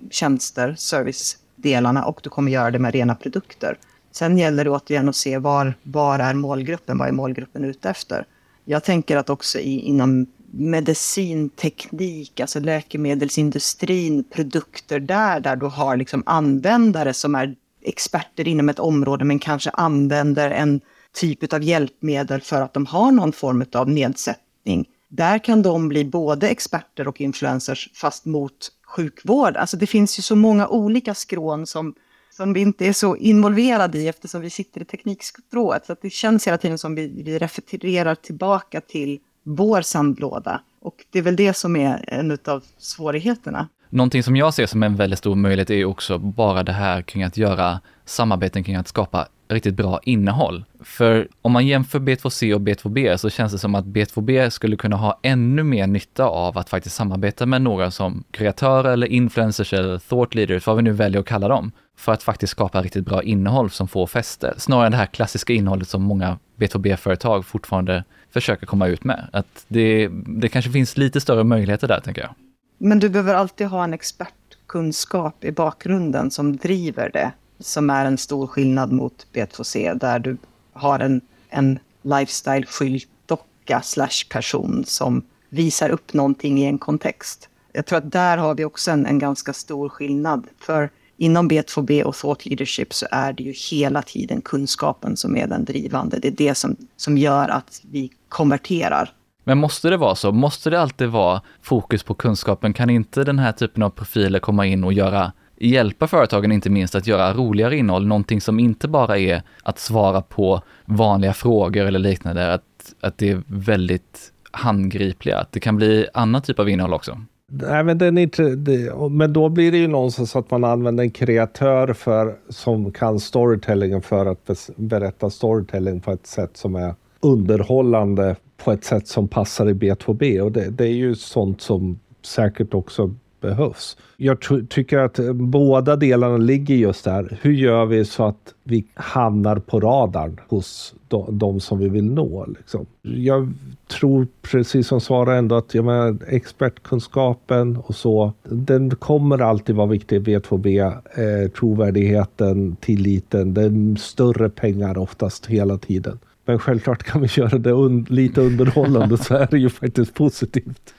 [0.09, 3.77] tjänster, servicedelarna och du kommer göra det med rena produkter.
[4.11, 8.25] Sen gäller det återigen att se var, var är målgruppen, vad är målgruppen ute efter?
[8.65, 16.23] Jag tänker att också i, inom medicinteknik, alltså läkemedelsindustrin, produkter där, där du har liksom
[16.25, 17.55] användare som är
[17.89, 20.81] experter inom ett område men kanske använder en
[21.13, 26.05] typ av hjälpmedel för att de har någon form av nedsättning där kan de bli
[26.05, 29.57] både experter och influencers fast mot sjukvård.
[29.57, 31.93] Alltså det finns ju så många olika skrån som,
[32.31, 35.85] som vi inte är så involverade i eftersom vi sitter i teknikstrået.
[35.85, 40.61] Så det känns hela tiden som vi, vi refererar tillbaka till vår sandlåda.
[40.81, 43.69] Och det är väl det som är en av svårigheterna.
[43.89, 47.23] Någonting som jag ser som en väldigt stor möjlighet är också bara det här kring
[47.23, 50.63] att göra samarbeten kring att skapa riktigt bra innehåll.
[50.83, 54.95] För om man jämför B2C och B2B så känns det som att B2B skulle kunna
[54.95, 59.97] ha ännu mer nytta av att faktiskt samarbeta med några som kreatörer eller influencers eller
[59.97, 63.23] thought leaders, vad vi nu väljer att kalla dem, för att faktiskt skapa riktigt bra
[63.23, 64.53] innehåll som får fäste.
[64.57, 69.27] Snarare än det här klassiska innehållet som många B2B-företag fortfarande försöker komma ut med.
[69.33, 72.46] Att det, det kanske finns lite större möjligheter där, tänker jag.
[72.77, 78.17] Men du behöver alltid ha en expertkunskap i bakgrunden som driver det som är en
[78.17, 80.37] stor skillnad mot B2C där du
[80.73, 87.49] har en, en lifestyle-skyltdocka slash person som visar upp någonting i en kontext.
[87.73, 90.47] Jag tror att där har vi också en, en ganska stor skillnad.
[90.59, 95.47] För inom B2B och thought leadership så är det ju hela tiden kunskapen som är
[95.47, 96.19] den drivande.
[96.19, 99.13] Det är det som, som gör att vi konverterar.
[99.47, 100.31] Men måste det vara så?
[100.31, 102.73] Måste det alltid vara fokus på kunskapen?
[102.73, 106.95] Kan inte den här typen av profiler komma in och göra hjälpa företagen inte minst
[106.95, 111.99] att göra roligare innehåll, någonting som inte bara är att svara på vanliga frågor eller
[111.99, 112.63] liknande, att,
[113.01, 117.21] att det är väldigt handgripliga, att det kan bli annan typ av innehåll också.
[117.51, 121.11] Nej, men, den inte, det, men då blir det ju någonstans att man använder en
[121.11, 128.35] kreatör för, som kan storytellingen för att berätta storytelling på ett sätt som är underhållande
[128.57, 130.41] på ett sätt som passar i B2B.
[130.41, 133.97] Och det, det är ju sånt som säkert också behövs.
[134.17, 134.37] Jag
[134.69, 137.37] tycker att eh, båda delarna ligger just där.
[137.41, 142.11] Hur gör vi så att vi hamnar på radarn hos de, de som vi vill
[142.11, 142.45] nå?
[142.45, 142.85] Liksom?
[143.01, 143.53] Jag
[143.87, 149.87] tror precis som Sara ändå att jag menar, expertkunskapen och så, den kommer alltid vara
[149.87, 150.93] viktig i B2B.
[151.15, 156.19] Eh, trovärdigheten, tilliten, det är större pengar oftast hela tiden.
[156.47, 160.93] Men självklart kan vi göra det un lite underhållande så är det ju faktiskt positivt.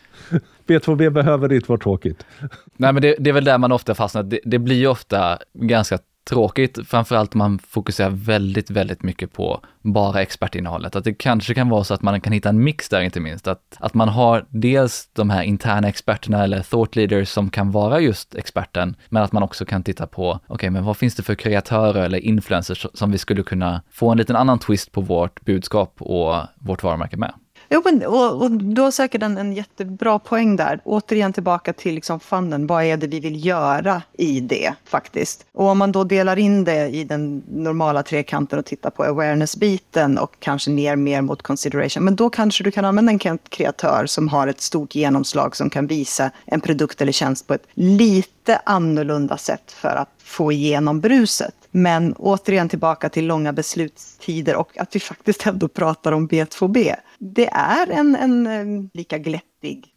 [0.66, 2.26] B2B behöver inte vara tråkigt.
[2.76, 4.22] Nej, men det, det är väl där man ofta fastnar.
[4.22, 9.60] Det, det blir ju ofta ganska tråkigt, framförallt om man fokuserar väldigt, väldigt mycket på
[9.82, 10.96] bara expertinnehållet.
[10.96, 13.48] Att det kanske kan vara så att man kan hitta en mix där inte minst.
[13.48, 18.00] Att, att man har dels de här interna experterna eller thought leaders som kan vara
[18.00, 21.22] just experten, men att man också kan titta på, okej, okay, men vad finns det
[21.22, 25.44] för kreatörer eller influencers som vi skulle kunna få en liten annan twist på vårt
[25.44, 27.32] budskap och vårt varumärke med?
[27.70, 30.81] Jo, men, och, och du har säkert en, en jättebra poäng där.
[30.85, 32.66] Återigen tillbaka till liksom funden.
[32.66, 35.46] Vad är det vi vill göra i det faktiskt?
[35.52, 40.18] Och om man då delar in det i den normala trekanten och tittar på awareness-biten
[40.18, 42.04] och kanske ner mer mot consideration.
[42.04, 45.87] Men då kanske du kan använda en kreatör som har ett stort genomslag som kan
[45.87, 51.54] visa en produkt eller tjänst på ett lite annorlunda sätt för att få igenom bruset.
[51.70, 56.94] Men återigen tillbaka till långa beslutstider och att vi faktiskt ändå pratar om B2B.
[57.18, 59.94] Det är en, en lika glättig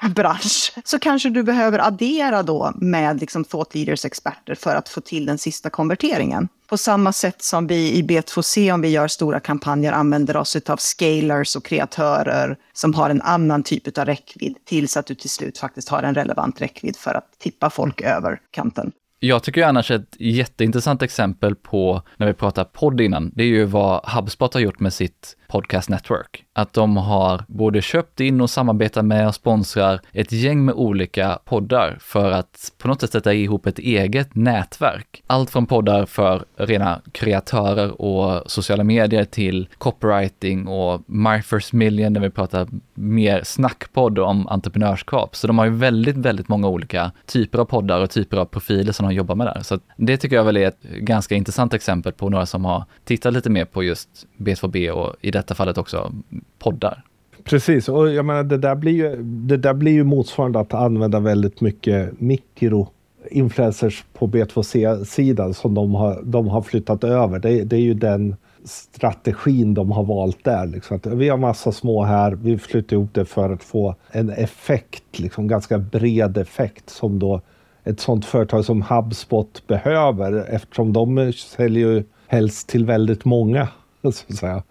[0.14, 0.72] bransch.
[0.84, 5.26] Så kanske du behöver addera då med liksom thought leaders experter för att få till
[5.26, 6.48] den sista konverteringen.
[6.68, 10.76] På samma sätt som vi i B2C, om vi gör stora kampanjer, använder oss av
[10.76, 15.58] scalers och kreatörer som har en annan typ av räckvidd tills att du till slut
[15.58, 18.92] faktiskt har en relevant räckvidd för att tippa folk över kanten.
[19.18, 23.48] Jag tycker ju annars ett jätteintressant exempel på, när vi pratar podd innan, det är
[23.48, 26.44] ju vad HubSpot har gjort med sitt Podcast Network.
[26.52, 31.38] Att de har både köpt in och samarbetar med och sponsrar ett gäng med olika
[31.44, 35.22] poddar för att på något sätt sätta ihop ett eget nätverk.
[35.26, 42.12] Allt från poddar för rena kreatörer och sociala medier till copywriting och My First Million
[42.12, 45.36] där vi pratar mer snackpodd om entreprenörskap.
[45.36, 48.92] Så de har ju väldigt, väldigt många olika typer av poddar och typer av profiler
[48.92, 49.62] som de jobbar med där.
[49.62, 53.32] Så det tycker jag väl är ett ganska intressant exempel på några som har tittat
[53.32, 56.12] lite mer på just B2B och i detta fallet också
[56.58, 57.02] poddar.
[57.44, 61.20] Precis, och jag menar det där blir ju, det där blir ju motsvarande att använda
[61.20, 62.88] väldigt mycket mikro
[63.30, 67.38] influencers på B2C-sidan som de har, de har flyttat över.
[67.38, 70.66] Det, det, är ju den strategin de har valt där.
[70.66, 70.96] Liksom.
[70.96, 75.18] Att vi har massa små här, vi flyttar ihop det för att få en effekt,
[75.18, 77.40] liksom ganska bred effekt som då
[77.84, 83.68] ett sådant företag som HubSpot behöver eftersom de säljer ju helst till väldigt många.
[84.02, 84.62] Så att säga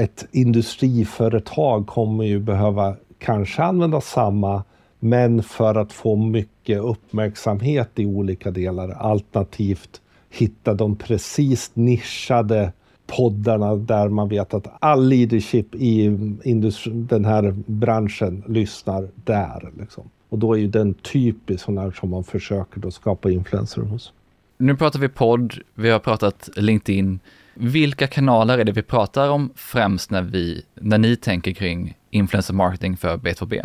[0.00, 4.64] ett industriföretag kommer ju behöva kanske använda samma,
[4.98, 12.72] men för att få mycket uppmärksamhet i olika delar, alternativt hitta de precis nischade
[13.06, 16.08] poddarna där man vet att all leadership i
[16.86, 19.70] den här branschen lyssnar där.
[19.80, 20.10] Liksom.
[20.28, 24.12] Och då är ju den typisk sån här som man försöker då skapa influencer hos.
[24.60, 27.20] Nu pratar vi podd, vi har pratat LinkedIn.
[27.54, 32.54] Vilka kanaler är det vi pratar om främst när, vi, när ni tänker kring influencer
[32.54, 33.64] marketing för B2B?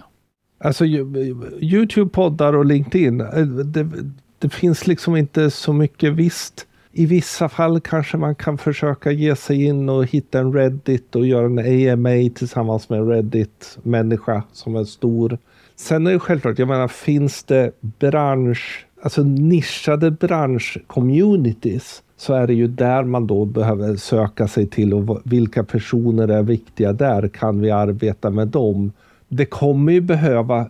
[0.63, 3.21] Alltså Youtube, poddar och LinkedIn.
[3.21, 3.89] Eh, det,
[4.39, 6.67] det finns liksom inte så mycket visst.
[6.91, 11.25] I vissa fall kanske man kan försöka ge sig in och hitta en Reddit och
[11.25, 11.59] göra en
[11.93, 15.37] AMA tillsammans med en Reddit-människa som är stor.
[15.75, 22.53] Sen är det självklart, jag menar, finns det bransch, alltså nischade branschcommunities så är det
[22.53, 27.27] ju där man då behöver söka sig till och vilka personer är viktiga där?
[27.27, 28.91] Kan vi arbeta med dem?
[29.27, 30.67] Det kommer ju behövas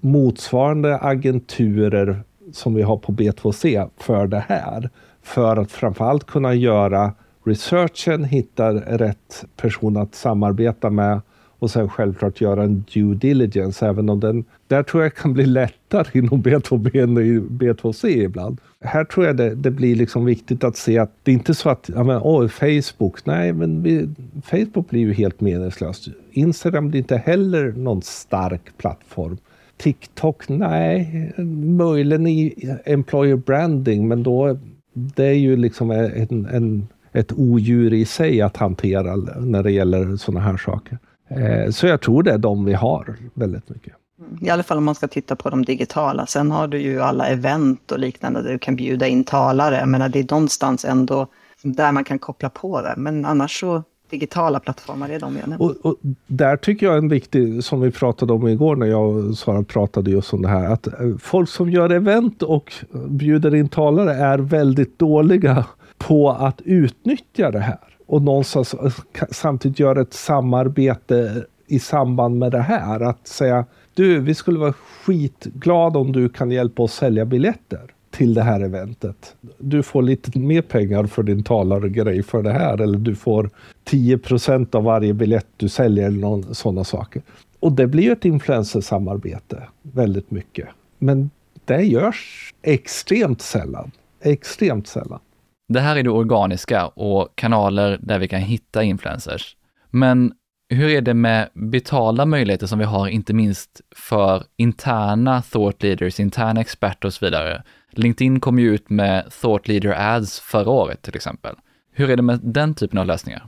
[0.00, 2.20] motsvarande agenturer
[2.52, 4.90] som vi har på B2C för det här.
[5.22, 7.12] För att framförallt kunna göra
[7.44, 11.20] researchen, hitta rätt person att samarbeta med
[11.66, 15.46] och sen självklart göra en due diligence, även om den där tror jag kan bli
[15.46, 18.60] lättare inom B2B än i B2C ibland.
[18.80, 21.68] Här tror jag det, det blir liksom viktigt att se att det är inte så
[21.68, 24.08] att, ja men oj, Facebook, nej men vi,
[24.42, 26.08] Facebook blir ju helt meningslöst.
[26.30, 29.38] Instagram blir inte heller någon stark plattform.
[29.76, 31.32] TikTok, nej,
[31.78, 34.58] möjligen i employer branding, men då
[34.92, 40.16] det är ju liksom en, en, ett odjur i sig att hantera när det gäller
[40.16, 40.98] sådana här saker.
[41.28, 43.94] Eh, så jag tror det är de vi har väldigt mycket.
[44.40, 46.26] I alla fall om man ska titta på de digitala.
[46.26, 49.76] Sen har du ju alla event och liknande där du kan bjuda in talare.
[49.76, 51.26] Jag menar, det är någonstans ändå
[51.62, 52.94] där man kan koppla på det.
[52.96, 55.64] Men annars så digitala plattformar är de jag nämnde.
[55.64, 59.38] Och, och, där tycker jag en viktig, som vi pratade om igår när jag och
[59.38, 62.72] Sara pratade just om det här, att eh, folk som gör event och
[63.08, 65.66] bjuder in talare är väldigt dåliga
[65.98, 68.92] på att utnyttja det här och någonstans eh,
[69.30, 73.00] samtidigt göra ett samarbete i samband med det här.
[73.00, 73.64] Att säga
[73.94, 78.60] du, vi skulle vara skitglada om du kan hjälpa oss sälja biljetter till det här
[78.60, 79.36] eventet.
[79.58, 83.50] Du får lite mer pengar för din talargrej för det här eller du får
[83.84, 87.22] 10 procent av varje biljett du säljer eller sådana saker.
[87.60, 90.68] Och det blir ju ett influencersamarbete väldigt mycket.
[90.98, 91.30] Men
[91.64, 93.90] det görs extremt sällan.
[94.20, 95.20] Extremt sällan.
[95.68, 99.56] Det här är det organiska och kanaler där vi kan hitta influencers.
[99.90, 100.32] Men
[100.68, 106.20] hur är det med betalda möjligheter som vi har, inte minst för interna thought leaders,
[106.20, 107.62] interna experter och så vidare?
[107.90, 111.56] LinkedIn kom ju ut med thought leader ads förra året till exempel.
[111.92, 113.46] Hur är det med den typen av lösningar?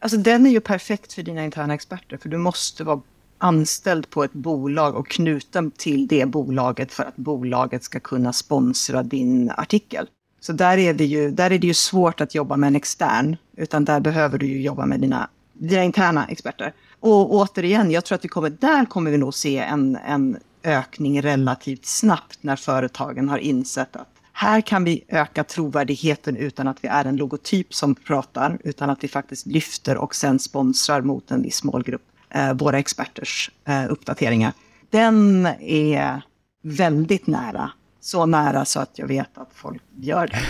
[0.00, 3.00] Alltså den är ju perfekt för dina interna experter, för du måste vara
[3.38, 9.02] anställd på ett bolag och knuten till det bolaget för att bolaget ska kunna sponsra
[9.02, 10.06] din artikel.
[10.40, 13.36] Så där är, det ju, där är det ju svårt att jobba med en extern,
[13.56, 16.72] utan där behöver du ju jobba med dina, dina interna experter.
[17.00, 21.22] Och återigen, jag tror att vi kommer, där kommer vi nog se en, en ökning
[21.22, 26.88] relativt snabbt när företagen har insett att här kan vi öka trovärdigheten utan att vi
[26.88, 31.42] är en logotyp som pratar, utan att vi faktiskt lyfter och sen sponsrar mot en
[31.42, 34.52] viss målgrupp eh, våra experters eh, uppdateringar.
[34.90, 36.22] Den är
[36.62, 37.70] väldigt nära.
[38.00, 40.40] Så nära så att jag vet att folk gör det.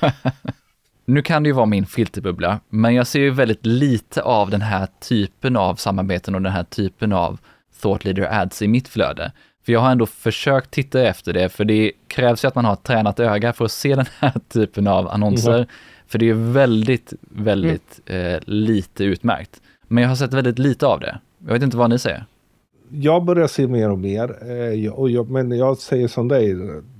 [1.04, 4.62] nu kan det ju vara min filterbubbla, men jag ser ju väldigt lite av den
[4.62, 7.38] här typen av samarbeten och den här typen av
[7.80, 9.32] thought leader ads i mitt flöde.
[9.64, 12.72] För jag har ändå försökt titta efter det, för det krävs ju att man har
[12.72, 15.54] ett tränat öga för att se den här typen av annonser.
[15.54, 15.68] Mm.
[16.06, 18.34] För det är väldigt, väldigt mm.
[18.34, 19.60] eh, lite utmärkt.
[19.88, 21.18] Men jag har sett väldigt lite av det.
[21.46, 22.24] Jag vet inte vad ni säger.
[22.90, 24.50] Jag börjar se mer och mer.
[24.50, 26.56] Eh, och jag, men jag säger som dig,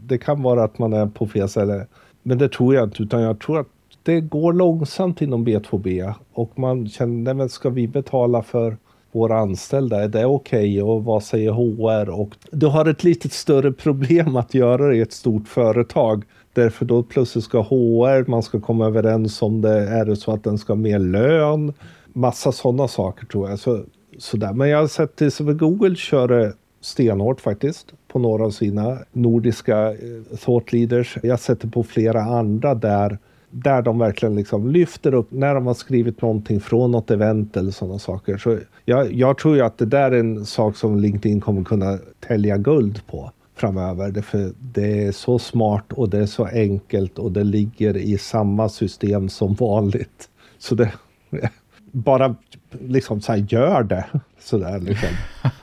[0.07, 1.87] det kan vara att man är på fel ställe.
[2.23, 3.67] Men det tror jag inte, utan jag tror att
[4.03, 6.15] det går långsamt inom B2B.
[6.33, 8.77] Och man känner, men ska vi betala för
[9.13, 10.03] våra anställda?
[10.03, 10.83] Är det okej?
[10.83, 10.83] Okay?
[10.83, 12.21] Och vad säger HR?
[12.21, 16.25] Och du har ett lite större problem att göra det i ett stort företag.
[16.53, 19.89] Därför då plötsligt ska HR, man ska komma överens om det.
[19.89, 21.73] Är det så att den ska ha mer lön?
[22.13, 23.59] Massa sådana saker tror jag.
[23.59, 23.85] Så,
[24.19, 24.53] sådär.
[24.53, 26.51] Men jag har sett det som Google kör eh,
[26.81, 31.19] stenhårt faktiskt på några av sina nordiska eh, thought leaders.
[31.23, 33.19] Jag det på flera andra där
[33.57, 37.71] där de verkligen liksom lyfter upp när de har skrivit någonting från något event eller
[37.71, 38.37] sådana saker.
[38.37, 41.99] Så jag, jag tror ju att det där är en sak som LinkedIn kommer kunna
[42.29, 44.11] tälja guld på framöver.
[44.11, 48.69] Därför det är så smart och det är så enkelt och det ligger i samma
[48.69, 50.29] system som vanligt.
[50.59, 50.93] Så det
[51.95, 52.35] bara
[52.71, 54.05] liksom så här, gör det.
[54.39, 55.09] Så där liksom.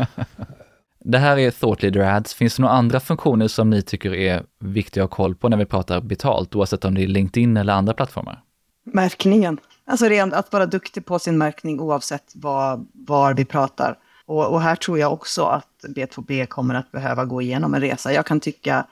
[1.04, 2.34] Det här är Thought Leader Ads.
[2.34, 5.58] Finns det några andra funktioner som ni tycker är viktiga att ha koll på när
[5.58, 8.42] vi pratar betalt, oavsett om det är LinkedIn eller andra plattformar?
[8.84, 9.58] Märkningen.
[9.86, 13.98] Alltså rent att vara duktig på sin märkning oavsett var, var vi pratar.
[14.26, 18.14] Och, och, här tror jag också att B2B kommer att behöva gå igenom en resa.
[18.14, 18.86] Jag kan tycka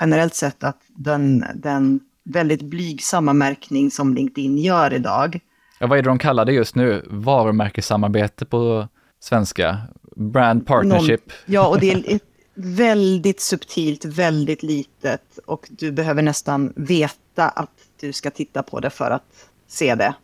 [0.00, 5.40] generellt sett att den, den väldigt blygsamma märkning som LinkedIn gör idag.
[5.78, 7.06] Ja, vad är det de kallar det just nu?
[7.06, 8.88] Varumärkessamarbete på
[9.20, 9.78] svenska?
[10.16, 11.26] Brand partnership.
[11.26, 12.20] Någon, ja, och det är
[12.54, 17.70] väldigt subtilt, väldigt litet och du behöver nästan veta att
[18.00, 20.14] du ska titta på det för att se det.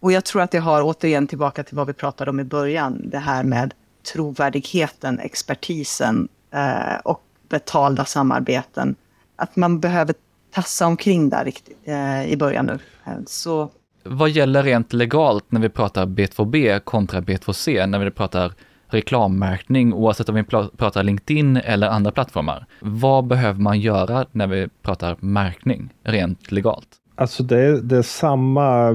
[0.00, 3.02] Och jag tror att det har, återigen tillbaka till vad vi pratade om i början,
[3.04, 3.74] det här med
[4.12, 8.94] trovärdigheten, expertisen eh, och betalda samarbeten.
[9.36, 10.14] Att man behöver
[10.50, 12.78] tassa omkring där riktigt eh, i början nu.
[13.06, 13.70] Eh, så...
[14.10, 18.52] Vad gäller rent legalt när vi pratar B2B kontra B2C, när vi pratar
[18.86, 20.44] reklammärkning oavsett om vi
[20.76, 22.66] pratar LinkedIn eller andra plattformar.
[22.80, 26.88] Vad behöver man göra när vi pratar märkning rent legalt?
[27.14, 28.92] Alltså det är, det är samma,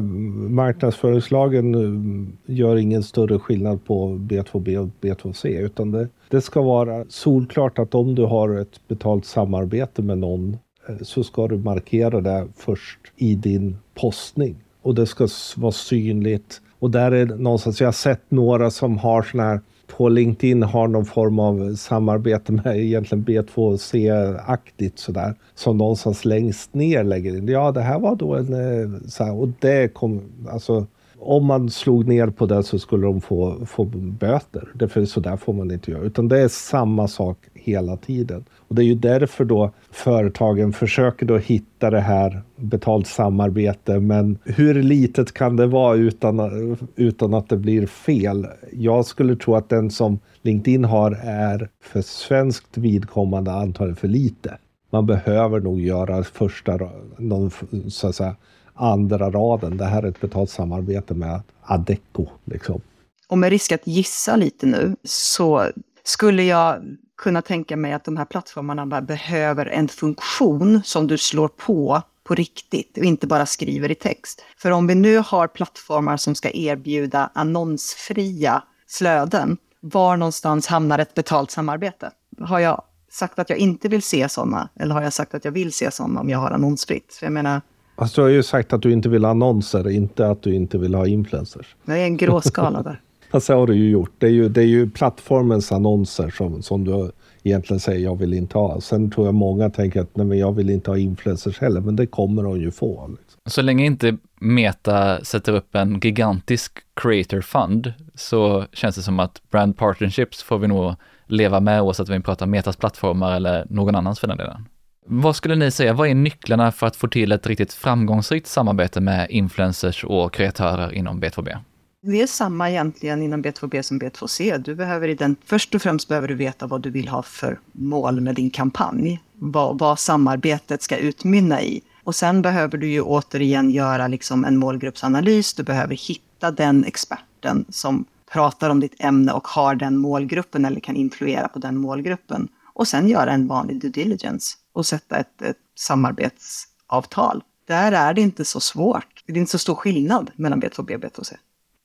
[0.49, 7.05] marknadsföringslagen eh, gör ingen större skillnad på B2B och B2C utan det, det ska vara
[7.09, 10.57] solklart att om du har ett betalt samarbete med någon
[10.89, 16.61] eh, så ska du markera det först i din postning och det ska vara synligt.
[16.79, 19.59] Och där är någonstans, jag har sett några som har sådana här
[19.97, 25.35] på LinkedIn har någon form av samarbete med egentligen B2C-aktigt sådär.
[25.55, 27.47] Som någonstans längst ner lägger in.
[27.47, 28.53] Ja, det här var då en...
[28.53, 30.21] Eh, så här, och det kom...
[30.49, 30.87] Alltså,
[31.19, 34.67] om man slog ner på det så skulle de få, få böter.
[34.73, 36.03] Därför så där får man inte göra.
[36.03, 38.45] Utan det är samma sak hela tiden.
[38.67, 43.99] Och det är ju därför då företagen försöker då hitta det här betalt samarbete.
[43.99, 48.47] Men hur litet kan det vara utan, utan att det blir fel?
[48.71, 54.57] Jag skulle tro att den som LinkedIn har är för svenskt vidkommande antagligen för lite.
[54.89, 56.79] Man behöver nog göra första,
[57.17, 57.51] någon,
[57.87, 58.35] så att säga,
[58.73, 59.77] andra raden.
[59.77, 62.27] Det här är ett betalt samarbete med Adecco.
[62.45, 62.81] Liksom.
[63.27, 65.67] Och med risk att gissa lite nu så
[66.03, 66.75] skulle jag
[67.17, 72.35] kunna tänka mig att de här plattformarna behöver en funktion som du slår på på
[72.35, 74.43] riktigt och inte bara skriver i text.
[74.57, 81.13] För om vi nu har plattformar som ska erbjuda annonsfria flöden, var någonstans hamnar ett
[81.13, 82.11] betalt samarbete?
[82.39, 84.69] Har jag sagt att jag inte vill se sådana?
[84.79, 87.13] Eller har jag sagt att jag vill se sådana om jag har annonsfritt?
[87.13, 87.61] För jag menar...
[87.95, 90.77] Alltså, du har ju sagt att du inte vill ha annonser, inte att du inte
[90.77, 91.75] vill ha influencers.
[91.85, 93.01] Det är en gråskala där.
[93.33, 94.11] Alltså har du ju gjort.
[94.17, 97.11] Det är ju, det är ju plattformens annonser som, som du
[97.43, 98.81] egentligen säger jag vill inte ha.
[98.81, 101.95] Sen tror jag många tänker att nej, men jag vill inte ha influencers heller, men
[101.95, 103.07] det kommer de ju få.
[103.07, 103.41] Liksom.
[103.45, 109.41] Så länge inte Meta sätter upp en gigantisk creator fund så känns det som att
[109.51, 110.95] brand partnerships får vi nog
[111.27, 114.67] leva med oavsett om vi pratar Metas plattformar eller någon annans för den delen.
[115.05, 119.01] Vad skulle ni säga, vad är nycklarna för att få till ett riktigt framgångsrikt samarbete
[119.01, 121.57] med influencers och kreatörer inom B2B?
[122.05, 124.57] Det är samma egentligen inom B2B som B2C.
[124.57, 127.59] Du behöver i den, först och främst behöver du veta vad du vill ha för
[127.71, 129.21] mål med din kampanj.
[129.33, 131.81] Vad, vad samarbetet ska utmynna i.
[132.03, 135.53] Och sen behöver du ju återigen göra liksom en målgruppsanalys.
[135.53, 140.79] Du behöver hitta den experten som pratar om ditt ämne och har den målgruppen eller
[140.79, 142.47] kan influera på den målgruppen.
[142.73, 147.43] Och sen göra en vanlig due diligence och sätta ett, ett samarbetsavtal.
[147.67, 149.23] Där är det inte så svårt.
[149.25, 151.33] Det är inte så stor skillnad mellan B2B och B2C.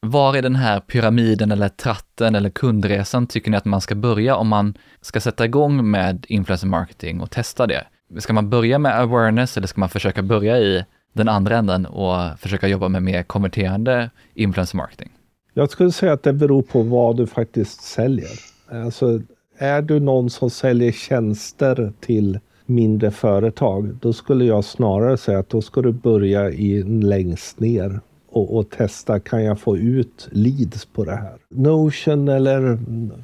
[0.01, 4.37] Var i den här pyramiden eller tratten eller kundresan tycker ni att man ska börja
[4.37, 7.85] om man ska sätta igång med influencer marketing och testa det?
[8.19, 12.39] Ska man börja med awareness eller ska man försöka börja i den andra änden och
[12.39, 15.11] försöka jobba med mer konverterande influencer marketing?
[15.55, 18.39] Jag skulle säga att det beror på vad du faktiskt säljer.
[18.85, 19.21] Alltså,
[19.59, 25.49] är du någon som säljer tjänster till mindre företag, då skulle jag snarare säga att
[25.49, 28.01] då ska du börja i längst ner
[28.31, 31.37] och, och, testa, kan jag få ut leads på det här?
[31.49, 32.79] Notion eller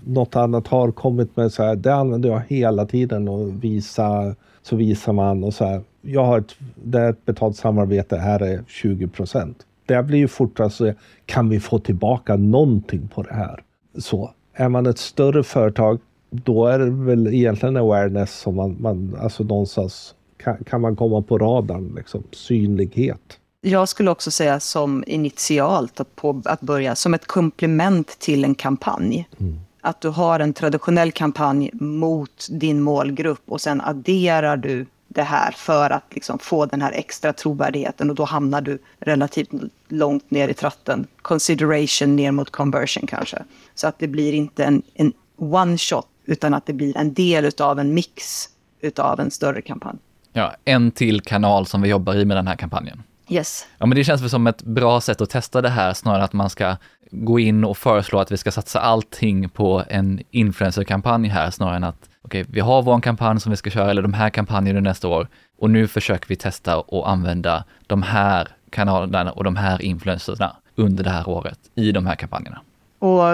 [0.07, 4.77] något annat har kommit med så här, det använder jag hela tiden och visa, så
[4.77, 8.65] visar man och så här, jag har ett, det är ett betalt samarbete, här är
[8.69, 9.67] 20 procent.
[9.87, 13.63] Det blir ju fortare så, alltså, kan vi få tillbaka någonting på det här?
[13.99, 16.01] Så är man ett större företag,
[16.31, 21.23] då är det väl egentligen awareness som man, man alltså någonstans kan, kan man komma
[21.23, 23.39] på radarn, liksom synlighet.
[23.67, 28.55] Jag skulle också säga som initialt att, på, att börja som ett komplement till en
[28.55, 29.29] kampanj.
[29.41, 29.61] Mm.
[29.81, 35.53] Att du har en traditionell kampanj mot din målgrupp och sen adderar du det här
[35.53, 39.51] för att liksom få den här extra trovärdigheten och då hamnar du relativt
[39.89, 41.07] långt ner i tratten.
[41.23, 43.45] Consideration ner mot conversion kanske.
[43.75, 47.51] Så att det blir inte en, en one shot utan att det blir en del
[47.59, 48.49] av en mix
[48.81, 49.99] utav en större kampanj.
[50.33, 53.03] Ja, en till kanal som vi jobbar i med den här kampanjen.
[53.35, 53.67] Yes.
[53.79, 56.33] Ja, men det känns väl som ett bra sätt att testa det här, snarare att
[56.33, 56.77] man ska
[57.11, 61.85] gå in och föreslå att vi ska satsa allting på en influencerkampanj här, snarare än
[61.85, 64.81] att okej, okay, vi har vår kampanj som vi ska köra, eller de här kampanjerna
[64.81, 65.29] nästa år,
[65.59, 71.05] och nu försöker vi testa och använda de här kanalerna och de här influencerna under
[71.05, 72.61] det här året i de här kampanjerna.
[72.99, 73.25] Och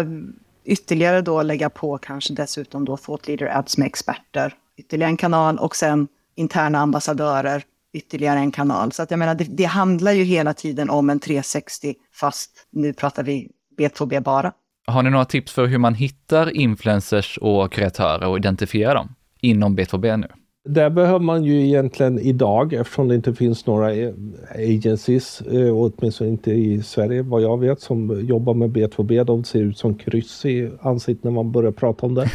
[0.64, 5.58] ytterligare då lägga på kanske dessutom då thought leader ads med experter, ytterligare en kanal
[5.58, 7.62] och sen interna ambassadörer
[7.92, 8.92] ytterligare en kanal.
[8.92, 12.92] Så att jag menar, det, det handlar ju hela tiden om en 360, fast nu
[12.92, 14.52] pratar vi B2B bara.
[14.86, 19.78] Har ni några tips för hur man hittar influencers och kreatörer och identifierar dem inom
[19.78, 20.28] B2B nu?
[20.64, 23.86] Där behöver man ju egentligen idag, eftersom det inte finns några
[24.54, 29.24] agencies, eh, åtminstone inte i Sverige vad jag vet, som jobbar med B2B.
[29.24, 32.30] De ser ut som kryss i ansiktet när man börjar prata om det.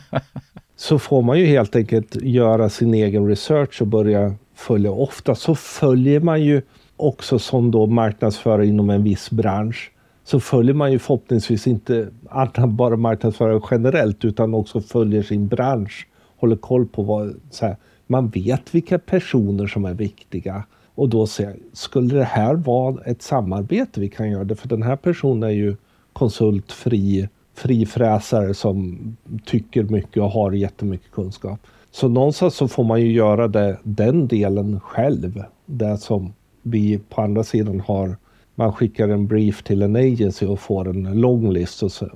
[0.76, 4.90] så får man ju helt enkelt göra sin egen research och börja följa.
[4.90, 6.62] Ofta så följer man ju
[6.96, 9.92] också som då marknadsförare inom en viss bransch
[10.24, 12.08] så följer man ju förhoppningsvis inte
[12.66, 16.06] bara marknadsförare generellt utan också följer sin bransch.
[16.36, 21.26] Håller koll på vad, så här, man vet vilka personer som är viktiga och då
[21.26, 24.56] säger skulle det här vara ett samarbete vi kan göra det?
[24.56, 25.76] För den här personen är ju
[26.12, 28.98] konsultfri frifräsare som
[29.44, 31.60] tycker mycket och har jättemycket kunskap.
[31.90, 35.42] Så någonstans så får man ju göra det, den delen själv.
[35.66, 36.32] Det som
[36.62, 38.16] vi på andra sidan har.
[38.54, 42.08] Man skickar en brief till en agency och får en lång list och så,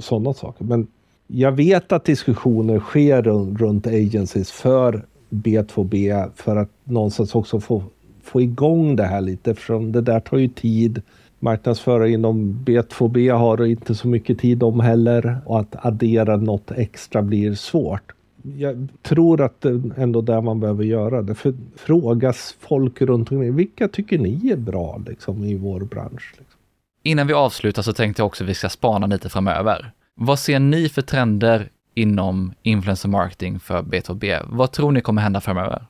[0.00, 0.64] sådana saker.
[0.64, 0.86] Men
[1.26, 7.82] jag vet att diskussioner sker runt, runt agencies för B2B för att någonstans också få,
[8.22, 11.02] få igång det här lite eftersom det där tar ju tid.
[11.38, 17.22] Marknadsförare inom B2B har inte så mycket tid om heller och att addera något extra
[17.22, 18.12] blir svårt
[18.56, 21.34] jag tror att det är ändå där man behöver göra det.
[21.34, 26.34] För frågas folk runt omkring, vilka tycker ni är bra liksom, i vår bransch?
[26.38, 26.60] Liksom?
[27.02, 29.92] Innan vi avslutar så tänkte jag också att vi ska spana lite framöver.
[30.14, 34.46] Vad ser ni för trender inom influencer marketing för B2B?
[34.48, 35.86] Vad tror ni kommer hända framöver?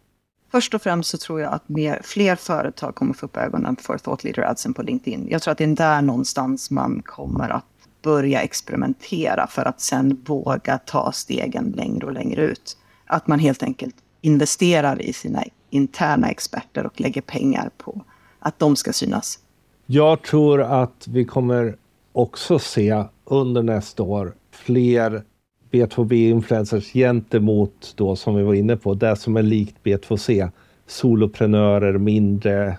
[0.51, 3.99] Först och främst så tror jag att mer, fler företag kommer få upp ögonen för
[3.99, 5.27] Thought Leader Adsen på LinkedIn.
[5.31, 7.65] Jag tror att det är där någonstans man kommer att
[8.03, 12.77] börja experimentera för att sen våga ta stegen längre och längre ut.
[13.07, 18.05] Att man helt enkelt investerar i sina interna experter och lägger pengar på
[18.39, 19.39] att de ska synas.
[19.87, 21.77] Jag tror att vi kommer
[22.13, 25.23] också se under nästa år fler
[25.71, 30.51] B2B-influencers gentemot då som vi var inne på, det som är likt B2C,
[30.87, 32.77] soloprenörer, mindre,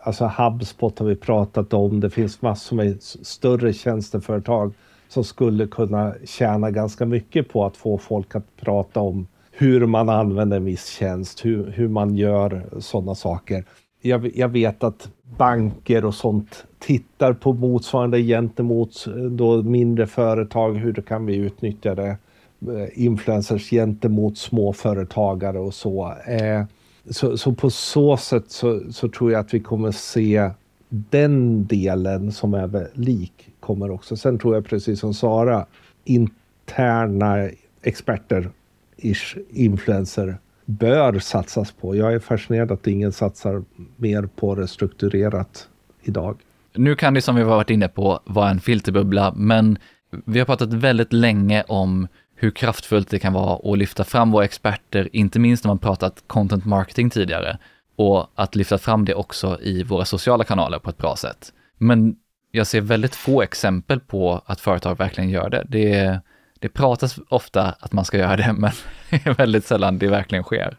[0.00, 4.74] alltså HubSpot har vi pratat om, det finns massor med större tjänsteföretag
[5.08, 10.08] som skulle kunna tjäna ganska mycket på att få folk att prata om hur man
[10.08, 13.64] använder en viss tjänst, hur, hur man gör sådana saker.
[14.02, 20.72] Jag, jag, vet att banker och sånt tittar på motsvarande gentemot eh, då mindre företag.
[20.72, 22.16] Hur kan vi utnyttja det?
[22.60, 26.14] Eh, influencers gentemot småföretagare och så.
[26.26, 26.64] Eh,
[27.10, 30.50] så, så, på så sätt så, så, tror jag att vi kommer se
[30.88, 34.16] den delen som är lik kommer också.
[34.16, 35.66] Sen tror jag precis som Sara,
[36.04, 37.48] interna
[37.82, 38.50] experter,
[38.96, 41.96] ish, influencer, bör satsas på.
[41.96, 43.64] Jag är fascinerad att ingen satsar
[43.96, 45.68] mer på det strukturerat
[46.02, 46.36] idag.
[46.74, 49.78] Nu kan det som vi varit inne på vara en filterbubbla, men
[50.24, 52.08] vi har pratat väldigt länge om
[52.40, 56.24] hur kraftfullt det kan vara att lyfta fram våra experter, inte minst när man pratat
[56.26, 57.58] content marketing tidigare,
[57.96, 61.52] och att lyfta fram det också i våra sociala kanaler på ett bra sätt.
[61.78, 62.16] Men
[62.50, 65.66] jag ser väldigt få exempel på att företag verkligen gör det.
[65.68, 66.20] Det,
[66.58, 68.72] det pratas ofta att man ska göra det, men
[69.36, 70.78] väldigt sällan det verkligen sker.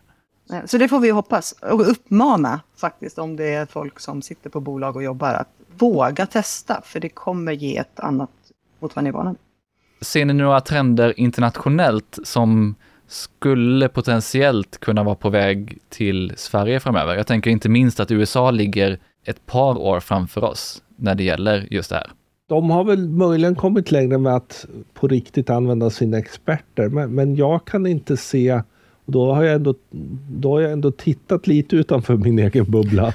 [0.65, 4.59] Så det får vi hoppas och uppmana faktiskt om det är folk som sitter på
[4.59, 8.29] bolag och jobbar att våga testa, för det kommer ge ett annat
[8.79, 9.35] mot vad ni är vana
[10.01, 12.75] Ser ni några trender internationellt som
[13.07, 17.15] skulle potentiellt kunna vara på väg till Sverige framöver?
[17.15, 21.67] Jag tänker inte minst att USA ligger ett par år framför oss när det gäller
[21.71, 22.11] just det här.
[22.47, 27.35] De har väl möjligen kommit längre med att på riktigt använda sina experter, men, men
[27.35, 28.61] jag kan inte se
[29.09, 29.75] och då har, jag ändå,
[30.29, 33.13] då har jag ändå tittat lite utanför min egen bubbla.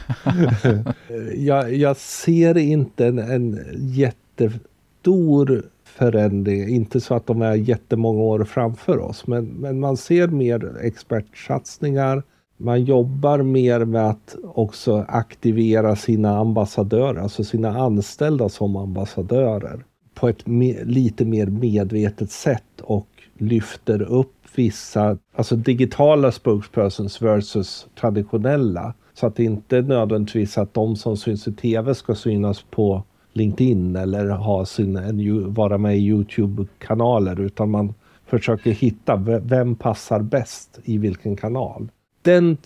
[1.36, 5.64] jag, jag, ser inte en, en jättestor
[5.94, 6.68] förändring.
[6.68, 12.22] Inte så att de är jättemånga år framför oss, men, men man ser mer expertsatsningar.
[12.56, 19.84] Man jobbar mer med att också aktivera sina ambassadörer, alltså sina anställda som ambassadörer
[20.14, 27.86] på ett me lite mer medvetet sätt och lyfter upp vissa, alltså digitala spokespersons versus
[28.00, 28.94] traditionella.
[29.14, 33.02] Så att det inte är nödvändigtvis att de som syns i tv ska synas på
[33.36, 37.94] LinkedIn eller ha sin, en, vara med i Youtube-kanaler utan man
[38.26, 41.88] försöker hitta vem passar bäst i vilken kanal.
[42.22, 42.56] Den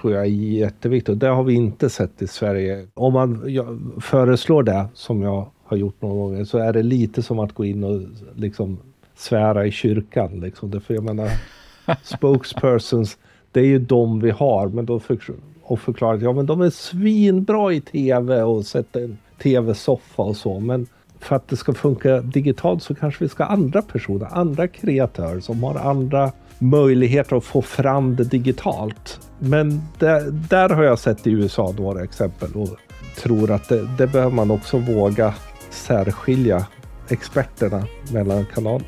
[0.00, 1.16] tror jag är jätteviktig.
[1.16, 2.86] Det har vi inte sett i Sverige.
[2.94, 3.42] Om man
[4.00, 7.64] föreslår det, som jag har gjort några gånger, så är det lite som att gå
[7.64, 8.00] in och
[8.34, 8.78] liksom
[9.16, 10.40] svära i kyrkan.
[10.40, 10.70] Liksom.
[10.70, 11.28] Därför jag menar,
[12.02, 13.18] spokespersons,
[13.52, 14.68] det är ju de vi har.
[14.68, 15.18] Men då för,
[15.62, 20.60] och förklarat, ja men de är svinbra i tv och sätter en tv-soffa och så.
[20.60, 20.86] Men
[21.20, 25.40] för att det ska funka digitalt så kanske vi ska ha andra personer, andra kreatörer
[25.40, 29.20] som har andra möjligheter att få fram det digitalt.
[29.38, 32.68] Men det, där har jag sett i USA några exempel och
[33.22, 35.34] tror att det, det behöver man också våga
[35.70, 36.66] särskilja
[37.08, 38.84] experterna mellan kanalerna.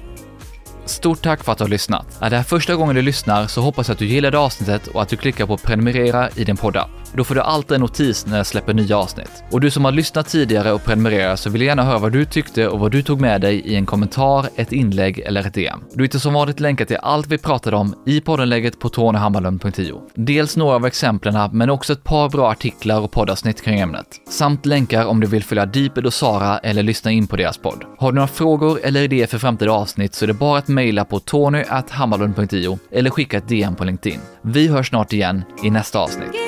[0.87, 2.19] Stort tack för att du har lyssnat.
[2.21, 5.03] Är det här första gången du lyssnar så hoppas jag att du gillade avsnittet och
[5.03, 6.91] att du klickar på prenumerera i din poddapp.
[7.15, 9.45] Då får du alltid en notis när jag släpper nya avsnitt.
[9.51, 12.25] Och du som har lyssnat tidigare och prenumererat så vill jag gärna höra vad du
[12.25, 15.81] tyckte och vad du tog med dig i en kommentar, ett inlägg eller ett DM.
[15.95, 20.01] Du hittar som vanligt länkar till allt vi pratade om i poddenlägget på tonyhammarlund.io.
[20.15, 24.07] Dels några av exemplen, men också ett par bra artiklar och poddavsnitt kring ämnet.
[24.29, 27.85] Samt länkar om du vill följa Deeped och Sara eller lyssna in på deras podd.
[27.99, 31.05] Har du några frågor eller idéer för framtida avsnitt så är det bara att mejla
[31.05, 34.21] på tonyhammarlund.io eller skicka ett DM på LinkedIn.
[34.43, 36.46] Vi hörs snart igen i nästa avsnitt.